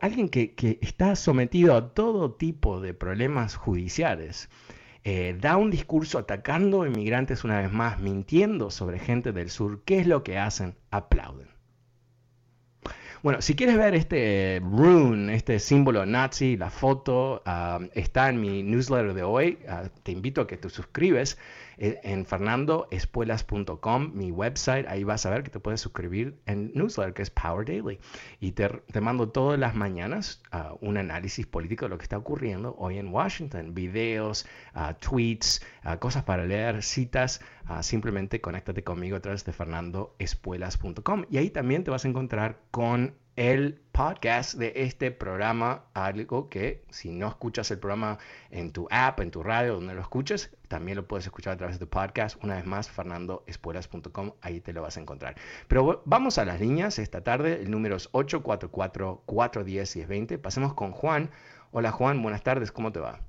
alguien 0.00 0.28
que, 0.28 0.78
está 0.80 1.16
sometido 1.16 1.74
a 1.74 1.94
todo 1.94 2.32
tipo 2.32 2.80
de 2.80 2.94
problemas 2.94 3.56
judiciales, 3.56 4.50
eh, 5.04 5.36
da 5.40 5.56
un 5.56 5.70
discurso 5.70 6.18
atacando 6.18 6.86
inmigrantes 6.86 7.44
una 7.44 7.60
vez 7.60 7.72
más, 7.72 8.00
mintiendo 8.00 8.70
sobre 8.70 8.98
gente 8.98 9.32
del 9.32 9.50
sur, 9.50 9.82
¿qué 9.84 10.00
es 10.00 10.06
lo 10.06 10.22
que 10.22 10.38
hacen? 10.38 10.76
Aplauden. 10.90 11.48
Bueno, 13.22 13.42
si 13.42 13.54
quieres 13.54 13.76
ver 13.76 13.94
este 13.94 14.62
rune, 14.64 15.34
este 15.34 15.58
símbolo 15.58 16.06
nazi, 16.06 16.56
la 16.56 16.70
foto, 16.70 17.42
ah, 17.44 17.78
está 17.94 18.30
en 18.30 18.40
mi 18.40 18.62
newsletter 18.62 19.12
de 19.12 19.22
hoy. 19.22 19.58
Ah, 19.68 19.90
te 20.02 20.12
invito 20.12 20.40
a 20.40 20.46
que 20.46 20.56
te 20.56 20.70
suscribes. 20.70 21.36
Eh, 21.82 21.98
en 22.02 22.26
fernandoespuelas.com, 22.26 24.12
mi 24.12 24.30
website, 24.30 24.86
ahí 24.86 25.02
vas 25.02 25.24
a 25.24 25.30
ver 25.30 25.42
que 25.42 25.48
te 25.48 25.60
puedes 25.60 25.80
suscribir 25.80 26.38
en 26.44 26.70
newsletter 26.74 27.14
que 27.14 27.22
es 27.22 27.30
Power 27.30 27.64
Daily. 27.66 27.98
Y 28.38 28.52
te, 28.52 28.68
mando 29.00 29.30
todas 29.30 29.58
las 29.58 29.74
mañanas 29.74 30.42
uh, 30.52 30.76
un 30.86 30.98
análisis 30.98 31.46
político 31.46 31.86
de 31.86 31.88
lo 31.88 31.96
que 31.96 32.02
está 32.02 32.18
ocurriendo 32.18 32.76
hoy 32.78 32.98
en 32.98 33.08
Washington, 33.08 33.72
videos, 33.72 34.46
uh, 34.74 34.92
tweets, 35.00 35.62
uh, 35.86 35.98
cosas 35.98 36.22
para 36.24 36.44
leer, 36.44 36.82
citas. 36.82 37.40
simplemente 37.80 38.42
conéctate 38.42 38.84
conmigo 38.84 39.16
a 39.16 39.20
través 39.20 39.46
de 39.46 39.52
fernandoespuelas.com 39.52 41.24
y 41.30 41.38
ahí 41.38 41.48
también 41.48 41.82
te 41.82 41.90
vas 41.90 42.04
a 42.04 42.08
encontrar 42.08 42.58
con 42.70 43.14
el 43.40 43.80
podcast 43.92 44.58
de 44.58 44.72
este 44.76 45.10
programa, 45.10 45.86
algo 45.94 46.50
que 46.50 46.82
si 46.90 47.10
no 47.10 47.26
escuchas 47.26 47.70
el 47.70 47.78
programa 47.78 48.18
en 48.50 48.70
tu 48.70 48.86
app, 48.90 49.18
en 49.20 49.30
tu 49.30 49.42
radio, 49.42 49.76
donde 49.76 49.94
lo 49.94 50.02
escuches, 50.02 50.54
también 50.68 50.98
lo 50.98 51.08
puedes 51.08 51.24
escuchar 51.24 51.54
a 51.54 51.56
través 51.56 51.78
de 51.78 51.86
podcast. 51.86 52.36
Una 52.44 52.56
vez 52.56 52.66
más, 52.66 52.90
fernandoespuelas.com, 52.90 54.32
ahí 54.42 54.60
te 54.60 54.74
lo 54.74 54.82
vas 54.82 54.98
a 54.98 55.00
encontrar. 55.00 55.36
Pero 55.68 56.02
vamos 56.04 56.36
a 56.36 56.44
las 56.44 56.60
líneas 56.60 56.98
esta 56.98 57.24
tarde, 57.24 57.62
el 57.62 57.70
número 57.70 57.96
es 57.96 58.12
844-410-1020. 58.12 60.38
Pasemos 60.38 60.74
con 60.74 60.92
Juan. 60.92 61.30
Hola 61.72 61.92
Juan, 61.92 62.20
buenas 62.20 62.42
tardes, 62.42 62.70
¿cómo 62.70 62.92
te 62.92 63.00
va? 63.00 63.20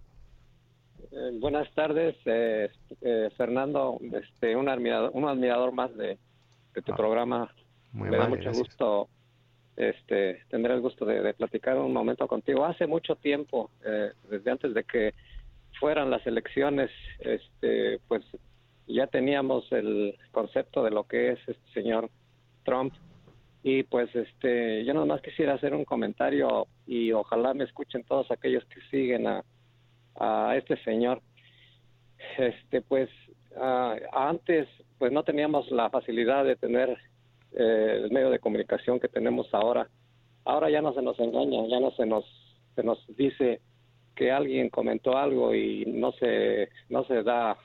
Eh, 1.09 1.37
buenas 1.39 1.73
tardes, 1.73 2.17
eh, 2.25 2.69
eh, 2.99 3.29
Fernando, 3.37 3.97
este, 4.11 4.57
un 4.57 4.67
admirador, 4.67 5.11
un 5.13 5.29
admirador 5.29 5.71
más 5.71 5.95
de, 5.95 6.17
tu 6.83 6.91
ah, 6.91 6.97
programa. 6.97 7.49
Muy 7.93 8.09
Me 8.09 8.17
da 8.17 8.27
mucho 8.27 8.51
gusto 8.51 9.07
este, 9.81 10.43
tendré 10.49 10.73
el 10.73 10.81
gusto 10.81 11.05
de, 11.05 11.33
platicar 11.33 11.77
un 11.77 11.91
momento 11.91 12.27
contigo. 12.27 12.65
Hace 12.65 12.85
mucho 12.85 13.15
tiempo, 13.15 13.71
eh, 13.83 14.11
desde 14.29 14.51
antes 14.51 14.73
de 14.73 14.83
que 14.83 15.13
fueran 15.79 16.11
las 16.11 16.25
elecciones, 16.27 16.91
este, 17.19 17.99
pues 18.07 18.23
ya 18.87 19.07
teníamos 19.07 19.71
el 19.71 20.15
concepto 20.31 20.83
de 20.83 20.91
lo 20.91 21.05
que 21.05 21.31
es 21.31 21.39
este 21.47 21.71
señor 21.73 22.09
Trump 22.63 22.93
y 23.63 23.83
pues 23.83 24.13
este 24.15 24.83
yo 24.85 24.93
nada 24.93 25.05
más 25.05 25.21
quisiera 25.21 25.53
hacer 25.53 25.73
un 25.73 25.85
comentario 25.85 26.67
y 26.85 27.11
ojalá 27.11 27.53
me 27.53 27.63
escuchen 27.63 28.03
todos 28.03 28.29
aquellos 28.31 28.65
que 28.65 28.81
siguen 28.89 29.27
a, 29.27 29.43
este 30.57 30.75
señor 30.83 31.21
este 32.37 32.81
pues 32.81 33.09
ah, 33.57 33.95
antes 34.11 34.67
pues 34.99 35.11
no 35.11 35.23
teníamos 35.23 35.71
la 35.71 35.89
facilidad 35.89 36.43
de 36.43 36.55
tener 36.55 36.97
eh, 37.53 38.01
el 38.03 38.11
medio 38.11 38.29
de 38.29 38.39
comunicación 38.39 38.99
que 38.99 39.07
tenemos 39.07 39.47
ahora. 39.53 39.87
Ahora 40.45 40.69
ya 40.69 40.81
no 40.81 40.93
se 40.93 41.01
nos 41.01 41.19
engaña, 41.19 41.67
ya 41.67 41.79
no 41.79 41.91
se 41.91 42.05
nos, 42.05 42.25
se 42.75 42.83
nos 42.83 43.03
dice 43.15 43.61
que 44.15 44.31
alguien 44.31 44.69
comentó 44.69 45.17
algo 45.17 45.53
y 45.53 45.85
no 45.85 46.11
se, 46.13 46.69
no 46.89 47.03
se 47.05 47.23
da 47.23 47.57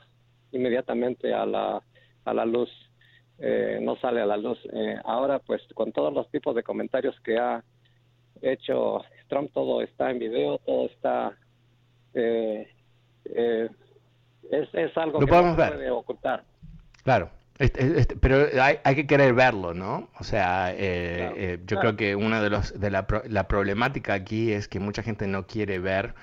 inmediatamente 0.51 1.33
a 1.33 1.45
la, 1.45 1.81
a 2.25 2.33
la 2.33 2.45
luz, 2.45 2.69
eh, 3.39 3.79
no 3.81 3.95
sale 3.97 4.21
a 4.21 4.25
la 4.25 4.37
luz. 4.37 4.59
Eh, 4.73 4.97
ahora, 5.03 5.39
pues, 5.39 5.61
con 5.73 5.91
todos 5.91 6.13
los 6.13 6.29
tipos 6.29 6.55
de 6.55 6.63
comentarios 6.63 7.19
que 7.21 7.37
ha 7.37 7.63
hecho 8.41 9.01
Trump, 9.27 9.51
todo 9.53 9.81
está 9.81 10.11
en 10.11 10.19
video, 10.19 10.59
todo 10.59 10.85
está... 10.85 11.37
es, 12.13 12.69
es 14.73 14.97
algo 14.97 15.19
que 15.19 15.25
no 15.25 15.55
se 15.55 15.71
puede 15.71 15.91
ocultar. 15.91 16.43
Claro. 17.03 17.29
Este, 17.59 17.99
este, 17.99 18.15
pero 18.15 18.47
hay, 18.61 18.77
hay, 18.83 18.95
que 18.95 19.07
querer 19.07 19.33
verlo, 19.33 19.73
¿no? 19.73 20.09
O 20.19 20.23
sea, 20.23 20.71
eh, 20.73 21.33
eh, 21.35 21.59
yo 21.65 21.79
creo 21.79 21.95
que 21.95 22.15
una 22.15 22.41
de, 22.41 22.51
los, 22.51 22.79
de 22.79 22.91
la, 22.91 23.07
la, 23.27 23.47
problemática 23.47 24.13
aquí 24.13 24.51
es 24.51 24.67
que 24.67 24.79
mucha 24.79 25.01
gente 25.01 25.25
no 25.25 25.47
quiere 25.47 25.79
ver, 25.79 26.13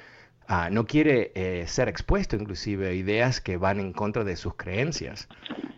ah, 0.49 0.69
no 0.71 0.87
quiere 0.87 1.33
eh, 1.35 1.67
ser 1.67 1.89
expuesto 1.89 2.37
inclusive 2.37 2.89
a 2.89 2.93
ideas 2.93 3.41
que 3.41 3.57
van 3.57 3.81
en 3.81 3.93
contra 3.93 4.25
de 4.25 4.37
sus 4.37 4.55
creencias. 4.55 5.29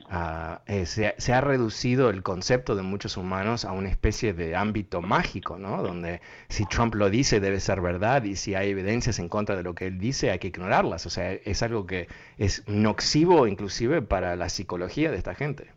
Ah, 0.08 0.62
eh, 0.66 0.86
se, 0.86 1.32
ha 1.32 1.40
reducido 1.40 2.10
el 2.10 2.22
concepto 2.22 2.76
de 2.76 2.82
muchos 2.82 3.16
humanos 3.16 3.64
a 3.64 3.72
una 3.72 3.88
especie 3.88 4.32
de 4.32 4.54
ámbito 4.54 5.02
mágico, 5.02 5.58
¿no? 5.58 5.82
Donde 5.82 6.20
si 6.48 6.64
Trump 6.66 6.94
lo 6.94 7.10
dice 7.10 7.40
debe 7.40 7.58
ser 7.58 7.80
verdad 7.80 8.22
y 8.22 8.36
si 8.36 8.54
hay 8.54 8.70
evidencias 8.70 9.18
en 9.18 9.28
contra 9.28 9.56
de 9.56 9.64
lo 9.64 9.74
que 9.74 9.88
él 9.88 9.98
dice 9.98 10.30
hay 10.30 10.38
que 10.38 10.48
ignorarlas. 10.48 11.06
O 11.06 11.10
sea, 11.10 11.32
es 11.32 11.62
algo 11.62 11.86
que 11.86 12.06
es 12.38 12.62
nocivo 12.68 13.48
inclusive 13.48 14.00
para 14.00 14.36
la 14.36 14.48
psicología 14.48 15.10
de 15.10 15.16
esta 15.16 15.34
gente. 15.34 15.72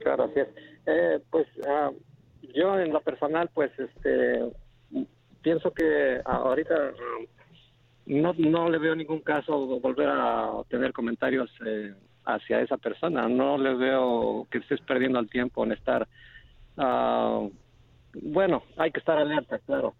Claro. 0.00 0.30
Eh, 0.86 1.20
pues 1.30 1.46
ah, 1.66 1.90
yo 2.54 2.78
en 2.78 2.92
lo 2.92 3.00
personal, 3.02 3.48
pues 3.54 3.70
este, 3.78 4.50
pienso 5.42 5.72
que 5.72 6.20
ahorita 6.24 6.74
ah, 6.74 7.24
no, 8.06 8.34
no 8.38 8.70
le 8.70 8.78
veo 8.78 8.94
ningún 8.94 9.20
caso 9.20 9.80
volver 9.80 10.08
a 10.10 10.50
tener 10.68 10.92
comentarios. 10.92 11.50
Eh, 11.64 11.92
hacia 12.28 12.60
esa 12.60 12.76
persona. 12.76 13.28
No 13.28 13.58
le 13.58 13.74
veo 13.74 14.46
que 14.50 14.58
estés 14.58 14.80
perdiendo 14.82 15.18
el 15.18 15.28
tiempo 15.28 15.64
en 15.64 15.72
estar. 15.72 16.06
Uh, 16.76 17.50
bueno, 18.22 18.62
hay 18.76 18.92
que 18.92 19.00
estar 19.00 19.18
alerta, 19.18 19.58
claro. 19.60 19.94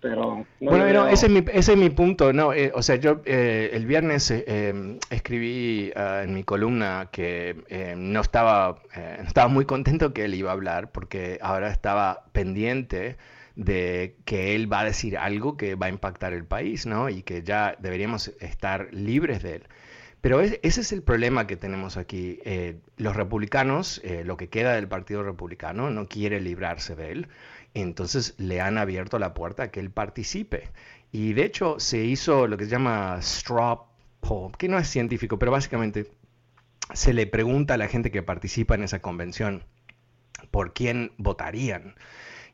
Pero 0.00 0.44
bueno, 0.58 1.06
ese, 1.06 1.26
es 1.26 1.32
mi, 1.32 1.44
ese 1.52 1.72
es 1.72 1.78
mi 1.78 1.88
punto. 1.88 2.32
No, 2.32 2.52
eh, 2.52 2.72
o 2.74 2.82
sea, 2.82 2.96
yo 2.96 3.20
eh, 3.24 3.70
el 3.72 3.86
viernes 3.86 4.32
eh, 4.32 4.98
escribí 5.10 5.92
ah, 5.94 6.22
en 6.24 6.34
mi 6.34 6.42
columna 6.42 7.08
que 7.12 7.94
no 7.96 8.20
estaba, 8.20 8.82
estaba 9.24 9.46
muy 9.46 9.64
contento 9.64 10.12
que 10.12 10.24
él 10.24 10.34
iba 10.34 10.50
a 10.50 10.54
hablar 10.54 10.90
porque 10.90 11.38
ahora 11.40 11.70
estaba 11.70 12.24
pendiente 12.32 13.16
de 13.56 14.16
que 14.24 14.54
él 14.54 14.72
va 14.72 14.80
a 14.80 14.84
decir 14.84 15.18
algo 15.18 15.56
que 15.56 15.74
va 15.74 15.86
a 15.86 15.90
impactar 15.90 16.32
el 16.32 16.44
país, 16.44 16.86
¿no? 16.86 17.08
Y 17.08 17.22
que 17.22 17.42
ya 17.42 17.76
deberíamos 17.78 18.32
estar 18.40 18.88
libres 18.92 19.42
de 19.42 19.56
él. 19.56 19.68
Pero 20.22 20.40
ese 20.40 20.80
es 20.80 20.92
el 20.92 21.02
problema 21.02 21.48
que 21.48 21.56
tenemos 21.56 21.96
aquí. 21.96 22.38
Eh, 22.44 22.76
los 22.96 23.16
republicanos, 23.16 24.00
eh, 24.04 24.22
lo 24.24 24.36
que 24.36 24.48
queda 24.48 24.74
del 24.74 24.86
Partido 24.86 25.24
Republicano, 25.24 25.90
no 25.90 26.06
quiere 26.06 26.40
librarse 26.40 26.94
de 26.94 27.10
él. 27.10 27.28
Entonces 27.74 28.34
le 28.38 28.60
han 28.60 28.78
abierto 28.78 29.18
la 29.18 29.34
puerta 29.34 29.64
a 29.64 29.70
que 29.72 29.80
él 29.80 29.90
participe. 29.90 30.70
Y 31.10 31.32
de 31.32 31.44
hecho 31.44 31.80
se 31.80 32.04
hizo 32.04 32.46
lo 32.46 32.56
que 32.56 32.64
se 32.66 32.70
llama 32.70 33.18
straw 33.20 33.86
poll, 34.20 34.52
que 34.56 34.68
no 34.68 34.78
es 34.78 34.88
científico, 34.88 35.38
pero 35.38 35.50
básicamente 35.50 36.10
se 36.94 37.12
le 37.12 37.26
pregunta 37.26 37.74
a 37.74 37.78
la 37.78 37.88
gente 37.88 38.10
que 38.10 38.22
participa 38.22 38.76
en 38.76 38.84
esa 38.84 39.00
convención 39.00 39.64
por 40.52 40.72
quién 40.72 41.12
votarían. 41.18 41.96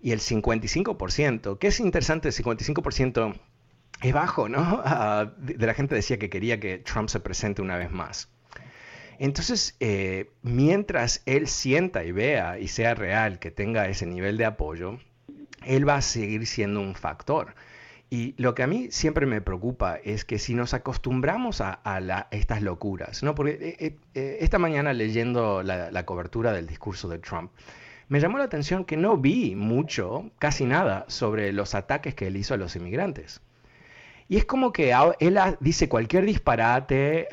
Y 0.01 0.13
el 0.13 0.21
55%, 0.21 1.59
que 1.59 1.67
es 1.69 1.81
interesante, 1.81 2.29
el 2.29 2.35
55% 2.35 3.35
es 4.03 4.13
bajo, 4.13 4.49
¿no? 4.49 4.83
Ah, 4.85 5.33
de 5.39 5.67
la 5.67 5.75
gente 5.75 5.95
decía 5.95 6.19
que 6.19 6.31
quería 6.31 6.61
que 6.61 6.79
Trump 6.79 7.09
se 7.09 7.21
presente 7.21 7.63
una 7.63 7.77
vez 7.77 7.91
más. 7.91 8.29
Entonces, 9.19 9.77
eh, 9.81 10.31
mientras 10.43 11.23
él 11.27 11.49
sienta 11.49 12.05
y 12.05 12.13
vea 12.13 12.59
y 12.59 12.69
sea 12.69 12.95
real 12.95 13.41
que 13.41 13.51
tenga 13.51 13.89
ese 13.89 14.07
nivel 14.07 14.37
de 14.37 14.45
apoyo, 14.45 14.99
él 15.67 15.89
va 15.89 15.97
a 15.97 16.03
seguir 16.03 16.47
siendo 16.47 16.81
un 16.81 16.95
factor. 16.95 17.55
Y 18.11 18.35
lo 18.41 18.55
que 18.55 18.63
a 18.63 18.67
mí 18.67 18.89
siempre 18.91 19.27
me 19.27 19.41
preocupa 19.41 19.97
es 20.03 20.25
que 20.25 20.39
si 20.39 20.55
nos 20.55 20.73
acostumbramos 20.73 21.61
a, 21.61 22.29
estas 22.31 22.63
locuras, 22.63 23.23
¿no? 23.23 23.35
Porque 23.35 23.77
eh, 23.81 23.97
eh, 24.15 24.39
esta 24.41 24.59
mañana 24.59 24.93
leyendo 24.93 25.63
la 25.63 26.07
cobertura 26.07 26.53
del 26.53 26.69
discurso 26.69 27.09
de 27.09 27.19
Trump, 27.19 27.51
me 28.09 28.21
llamó 28.21 28.39
la 28.39 28.45
atención 28.45 28.85
que 28.85 28.97
no 28.97 29.17
vi 29.17 29.55
mucho, 29.55 30.31
casi 30.39 30.65
nada, 30.65 31.05
sobre 31.09 31.53
los 31.53 31.75
ataques 31.75 32.15
que 32.15 32.29
él 32.29 32.37
hizo 32.37 32.55
a 32.55 32.57
los 32.57 32.75
inmigrantes. 32.77 33.41
Y 34.31 34.37
es 34.37 34.45
como 34.45 34.73
que 34.73 34.95
él 35.21 35.39
dice 35.61 35.89
cualquier 35.89 36.27
disparate, 36.27 37.29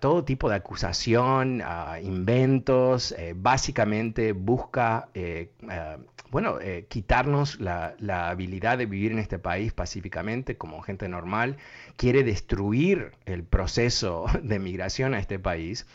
todo 0.00 0.24
tipo 0.24 0.48
de 0.48 0.56
acusación, 0.56 1.62
a 1.64 2.00
inventos, 2.00 3.12
eh, 3.12 3.34
básicamente 3.36 4.32
busca, 4.32 5.08
eh, 5.14 5.50
eh, 5.70 5.96
bueno, 6.30 6.58
quitarnos 6.88 7.60
la, 7.60 7.94
la, 7.98 8.30
habilidad 8.30 8.78
de 8.78 8.86
vivir 8.86 9.12
en 9.12 9.20
este 9.20 9.38
país 9.38 9.72
pacíficamente 9.72 10.56
como 10.56 10.80
gente 10.82 11.08
normal, 11.08 11.56
quiere 11.96 12.24
destruir 12.24 13.12
el 13.26 13.44
proceso 13.44 14.26
de 14.42 14.58
migración 14.58 15.14
a 15.14 15.20
este 15.20 15.38
país. 15.38 15.86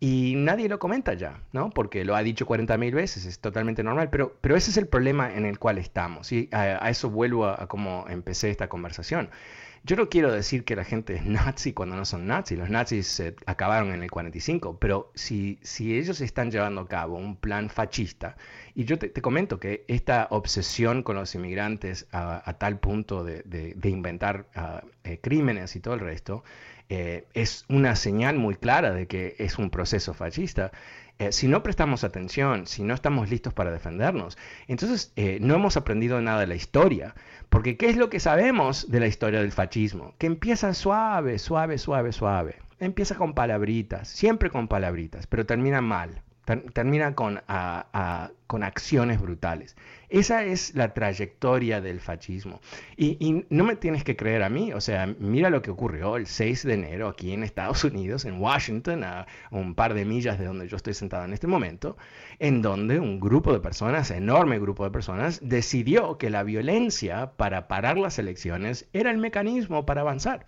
Y 0.00 0.34
nadie 0.36 0.68
lo 0.68 0.78
comenta 0.78 1.14
ya, 1.14 1.42
¿no? 1.52 1.70
Porque 1.70 2.04
lo 2.04 2.14
ha 2.16 2.22
dicho 2.22 2.46
40.000 2.46 2.92
veces, 2.92 3.24
es 3.24 3.38
totalmente 3.38 3.82
normal, 3.82 4.10
pero, 4.10 4.36
pero 4.40 4.56
ese 4.56 4.70
es 4.70 4.76
el 4.76 4.86
problema 4.86 5.34
en 5.34 5.46
el 5.46 5.58
cual 5.58 5.78
estamos. 5.78 6.30
Y 6.32 6.48
a, 6.52 6.90
eso 6.90 7.08
vuelvo 7.10 7.46
a, 7.46 7.62
a 7.62 7.66
cómo 7.68 8.04
empecé 8.08 8.50
esta 8.50 8.68
conversación. 8.68 9.30
Yo 9.86 9.96
no 9.96 10.08
quiero 10.08 10.32
decir 10.32 10.64
que 10.64 10.76
la 10.76 10.84
gente 10.84 11.14
es 11.14 11.26
nazi 11.26 11.74
cuando 11.74 11.94
no 11.94 12.06
son 12.06 12.26
nazis. 12.26 12.58
Los 12.58 12.70
nazis 12.70 13.22
acabaron 13.44 13.92
en 13.92 14.02
el 14.02 14.10
45, 14.10 14.78
pero 14.78 15.12
si, 15.14 15.58
si 15.62 15.98
ellos 15.98 16.22
están 16.22 16.50
llevando 16.50 16.80
a 16.80 16.88
cabo 16.88 17.18
un 17.18 17.36
plan 17.36 17.68
fascista, 17.68 18.34
y 18.74 18.86
yo 18.86 18.98
te, 18.98 19.12
comento 19.20 19.60
que 19.60 19.84
esta 19.86 20.28
obsesión 20.30 21.02
con 21.02 21.16
los 21.16 21.34
inmigrantes 21.34 22.06
a, 22.12 22.54
tal 22.58 22.78
punto 22.80 23.24
de, 23.24 23.76
inventar 23.84 24.46
ah, 24.54 24.82
eh, 25.04 25.20
crímenes 25.20 25.76
y 25.76 25.80
todo 25.80 25.92
el 25.92 26.00
resto, 26.00 26.44
eh, 26.88 27.26
es 27.34 27.66
una 27.68 27.94
señal 27.94 28.38
muy 28.38 28.54
clara 28.54 28.92
de 28.92 29.06
que 29.06 29.36
es 29.38 29.58
un 29.58 29.68
proceso 29.68 30.14
fascista. 30.14 30.72
Eh, 31.18 31.32
si 31.32 31.46
no 31.48 31.62
prestamos 31.62 32.02
atención, 32.04 32.66
si 32.66 32.82
no 32.82 32.94
estamos 32.94 33.30
listos 33.30 33.54
para 33.54 33.70
defendernos, 33.70 34.36
entonces 34.66 35.12
no 35.40 35.54
hemos 35.54 35.76
aprendido 35.76 36.20
nada 36.20 36.40
de 36.40 36.46
la 36.48 36.56
historia. 36.56 37.14
Porque 37.48 37.76
¿qué 37.76 37.88
es 37.88 37.96
lo 37.96 38.10
que 38.10 38.18
sabemos 38.18 38.90
de 38.90 39.00
la 39.00 39.06
historia 39.06 39.40
del 39.40 39.52
fascismo? 39.52 40.14
Que 40.18 40.26
empieza 40.26 40.74
suave, 40.74 41.38
suave, 41.38 41.78
suave, 41.78 42.12
suave. 42.12 42.56
Empieza 42.80 43.14
con 43.14 43.34
palabritas, 43.34 44.08
siempre 44.08 44.50
con 44.50 44.66
palabritas, 44.66 45.28
pero 45.28 45.46
termina 45.46 45.80
mal. 45.80 46.22
Termina 46.44 47.14
con, 47.14 47.40
con 48.46 48.62
acciones 48.62 49.20
brutales. 49.20 49.76
Esa 50.08 50.44
es 50.44 50.74
la 50.74 50.94
trayectoria 50.94 51.80
del 51.80 52.00
fascismo. 52.00 52.60
Y, 52.96 53.44
no 53.48 53.64
me 53.64 53.76
tienes 53.76 54.04
que 54.04 54.16
creer 54.16 54.42
a 54.42 54.48
mí, 54.48 54.72
o 54.72 54.80
sea, 54.80 55.06
mira 55.18 55.50
lo 55.50 55.62
que 55.62 55.70
ocurrió 55.70 56.16
el 56.16 56.26
6 56.26 56.64
de 56.64 56.74
enero 56.74 57.08
aquí 57.08 57.32
en 57.32 57.42
Estados 57.42 57.82
Unidos, 57.84 58.24
en 58.24 58.40
Washington, 58.40 59.02
a 59.04 59.26
un 59.50 59.74
par 59.74 59.94
de 59.94 60.04
millas 60.04 60.38
de 60.38 60.44
donde 60.44 60.68
yo 60.68 60.76
estoy 60.76 60.94
sentado 60.94 61.24
en 61.24 61.32
este 61.32 61.46
momento, 61.46 61.96
en 62.38 62.62
donde 62.62 63.00
un 63.00 63.18
grupo 63.18 63.52
de 63.52 63.60
personas, 63.60 64.10
enorme 64.10 64.58
grupo 64.58 64.84
de 64.84 64.90
personas, 64.90 65.40
decidió 65.42 66.18
que 66.18 66.30
la 66.30 66.42
violencia 66.42 67.32
para 67.36 67.66
parar 67.66 67.98
las 67.98 68.18
elecciones 68.18 68.86
era 68.92 69.10
el 69.10 69.18
mecanismo 69.18 69.84
para 69.86 70.02
avanzar. 70.02 70.46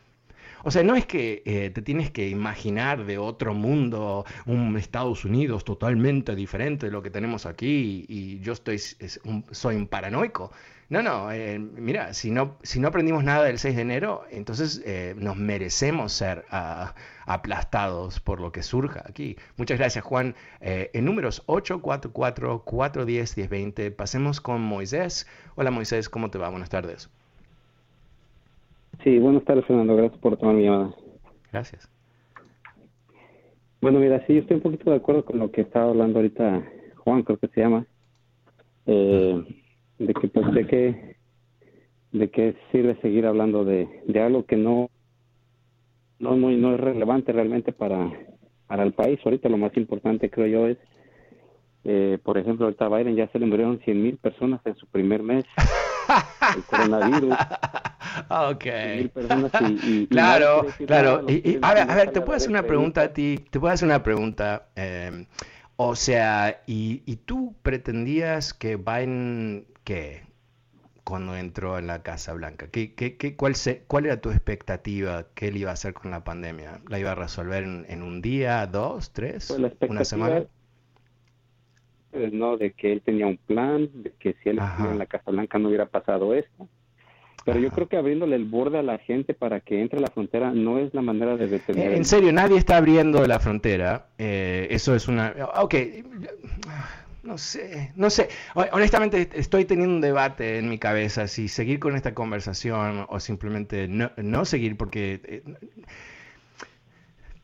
O 0.66 0.72
sea, 0.72 0.82
no 0.82 0.96
es 0.96 1.06
que 1.06 1.44
eh, 1.46 1.70
te 1.70 1.80
tienes 1.80 2.10
que 2.10 2.28
imaginar 2.28 3.04
de 3.04 3.18
otro 3.18 3.54
mundo, 3.54 4.24
un 4.46 4.76
Estados 4.76 5.24
Unidos 5.24 5.64
totalmente 5.64 6.34
diferente 6.34 6.86
de 6.86 6.92
lo 6.92 7.02
que 7.02 7.10
tenemos 7.10 7.46
aquí 7.46 8.04
y 8.08 8.40
yo 8.40 8.52
estoy, 8.52 8.80
soy 8.80 9.76
un 9.76 9.86
paranoico. 9.86 10.50
No, 10.88 11.02
no, 11.02 11.30
eh, 11.30 11.60
mira, 11.60 12.12
si 12.14 12.32
no, 12.32 12.58
si 12.64 12.80
no 12.80 12.88
aprendimos 12.88 13.22
nada 13.22 13.44
del 13.44 13.60
6 13.60 13.76
de 13.76 13.82
enero, 13.82 14.24
entonces 14.32 14.82
eh, 14.84 15.14
nos 15.16 15.36
merecemos 15.36 16.12
ser 16.12 16.44
ah, 16.50 16.96
aplastados 17.26 18.18
por 18.18 18.40
lo 18.40 18.50
que 18.50 18.64
surja 18.64 19.04
aquí. 19.08 19.36
Muchas 19.56 19.78
gracias, 19.78 20.04
Juan. 20.04 20.34
en 20.60 21.04
números 21.04 21.44
844 21.46 22.64
410 22.64 23.36
1020, 23.36 23.92
pasemos 23.92 24.40
con 24.40 24.62
Moisés. 24.62 25.28
Hola, 25.54 25.70
Moisés, 25.70 26.08
¿cómo 26.08 26.28
te 26.28 26.38
va? 26.38 26.48
Buenas 26.48 26.70
tardes. 26.70 27.08
Sí, 29.02 29.18
buenas 29.18 29.44
tardes, 29.44 29.64
Fernando. 29.66 29.96
Gracias 29.96 30.20
por 30.20 30.36
tomar 30.36 30.54
mi 30.54 30.64
llamada. 30.64 30.94
Gracias. 31.52 31.90
Bueno, 33.80 34.00
mira, 34.00 34.24
sí, 34.26 34.34
yo 34.34 34.40
estoy 34.40 34.56
un 34.56 34.62
poquito 34.62 34.90
de 34.90 34.96
acuerdo 34.96 35.24
con 35.24 35.38
lo 35.38 35.50
que 35.50 35.60
estaba 35.60 35.90
hablando 35.90 36.18
ahorita 36.18 36.64
Juan, 36.96 37.22
creo 37.22 37.38
que 37.38 37.48
se 37.48 37.60
llama, 37.60 37.86
eh, 38.86 39.44
de 39.98 40.14
que, 40.14 40.28
pues, 40.28 40.52
de 40.52 40.66
que, 40.66 41.16
de 42.10 42.30
que 42.30 42.56
sirve 42.72 42.96
seguir 43.00 43.26
hablando 43.26 43.64
de, 43.64 44.02
de 44.06 44.20
algo 44.20 44.44
que 44.44 44.56
no, 44.56 44.90
no 46.18 46.34
es 46.34 46.40
muy, 46.40 46.56
no 46.56 46.74
es 46.74 46.80
relevante 46.80 47.32
realmente 47.32 47.72
para, 47.72 48.10
para 48.66 48.82
el 48.82 48.92
país. 48.92 49.20
Ahorita 49.24 49.48
lo 49.48 49.56
más 49.56 49.76
importante, 49.76 50.30
creo 50.30 50.46
yo, 50.46 50.66
es, 50.66 50.78
eh, 51.84 52.18
por 52.24 52.38
ejemplo, 52.38 52.66
ahorita 52.66 52.88
Biden 52.88 53.14
ya 53.14 53.28
se 53.28 53.38
le 53.38 53.46
murieron 53.46 53.78
100 53.78 54.02
mil 54.02 54.16
personas 54.16 54.60
en 54.64 54.74
su 54.74 54.86
primer 54.88 55.22
mes. 55.22 55.44
el 56.56 56.64
coronavirus. 56.64 57.36
Ok. 58.30 58.64
claro, 60.10 60.66
claro. 60.86 61.26
Y, 61.28 61.58
a 61.62 61.74
ver, 61.74 61.90
a 61.90 61.94
ver, 61.94 62.10
te 62.12 62.20
puedo 62.20 62.36
hacer 62.36 62.50
una 62.50 62.62
pregunta 62.62 63.02
a 63.02 63.12
ti, 63.12 63.38
te 63.50 63.60
puedo 63.60 63.72
hacer 63.72 63.86
una 63.86 64.02
pregunta. 64.02 64.68
Eh, 64.76 65.26
o 65.76 65.94
sea, 65.94 66.62
y, 66.66 67.02
y, 67.04 67.16
tú 67.16 67.54
pretendías 67.62 68.54
que 68.54 68.76
Biden, 68.76 69.66
¿qué? 69.84 70.22
Cuando 71.04 71.36
entró 71.36 71.78
en 71.78 71.86
la 71.86 72.02
Casa 72.02 72.32
Blanca, 72.32 72.68
¿qué, 72.68 72.94
qué, 72.94 73.16
qué, 73.16 73.36
cuál, 73.36 73.54
se, 73.54 73.84
¿cuál 73.86 74.06
era 74.06 74.20
tu 74.20 74.30
expectativa 74.30 75.26
que 75.34 75.48
él 75.48 75.58
iba 75.58 75.70
a 75.70 75.74
hacer 75.74 75.92
con 75.94 76.10
la 76.10 76.24
pandemia? 76.24 76.80
¿La 76.88 76.98
iba 76.98 77.12
a 77.12 77.14
resolver 77.14 77.62
en, 77.62 78.02
un 78.02 78.22
día, 78.22 78.66
dos, 78.66 79.12
tres, 79.12 79.54
pues 79.56 79.90
una 79.90 80.04
semana? 80.04 80.46
no 82.32 82.56
de 82.56 82.72
que 82.72 82.92
él 82.92 83.02
tenía 83.02 83.26
un 83.26 83.36
plan, 83.36 83.90
de 83.92 84.12
que 84.12 84.34
si 84.42 84.48
él 84.48 84.58
estuviera 84.58 84.92
en 84.92 84.98
la 84.98 85.06
Casa 85.06 85.30
Blanca 85.30 85.58
no 85.58 85.68
hubiera 85.68 85.86
pasado 85.86 86.34
esto. 86.34 86.68
Pero 87.46 87.60
yo 87.60 87.70
creo 87.70 87.88
que 87.88 87.96
abriéndole 87.96 88.34
el 88.34 88.44
borde 88.44 88.78
a 88.78 88.82
la 88.82 88.98
gente 88.98 89.32
para 89.32 89.60
que 89.60 89.80
entre 89.80 90.00
a 90.00 90.02
la 90.02 90.08
frontera 90.08 90.50
no 90.50 90.80
es 90.80 90.92
la 90.92 91.00
manera 91.00 91.36
de 91.36 91.46
detener. 91.46 91.92
En 91.92 92.04
serio, 92.04 92.32
nadie 92.32 92.58
está 92.58 92.76
abriendo 92.76 93.24
la 93.24 93.38
frontera. 93.38 94.08
Eh, 94.18 94.66
eso 94.70 94.96
es 94.96 95.06
una... 95.06 95.32
Ok, 95.54 95.76
no 97.22 97.38
sé, 97.38 97.92
no 97.94 98.10
sé. 98.10 98.30
Honestamente 98.72 99.30
estoy 99.34 99.64
teniendo 99.64 99.94
un 99.94 100.00
debate 100.00 100.58
en 100.58 100.68
mi 100.68 100.78
cabeza 100.78 101.28
si 101.28 101.46
seguir 101.46 101.78
con 101.78 101.94
esta 101.94 102.14
conversación 102.14 103.06
o 103.08 103.20
simplemente 103.20 103.86
no, 103.86 104.10
no 104.16 104.44
seguir 104.44 104.76
porque... 104.76 105.44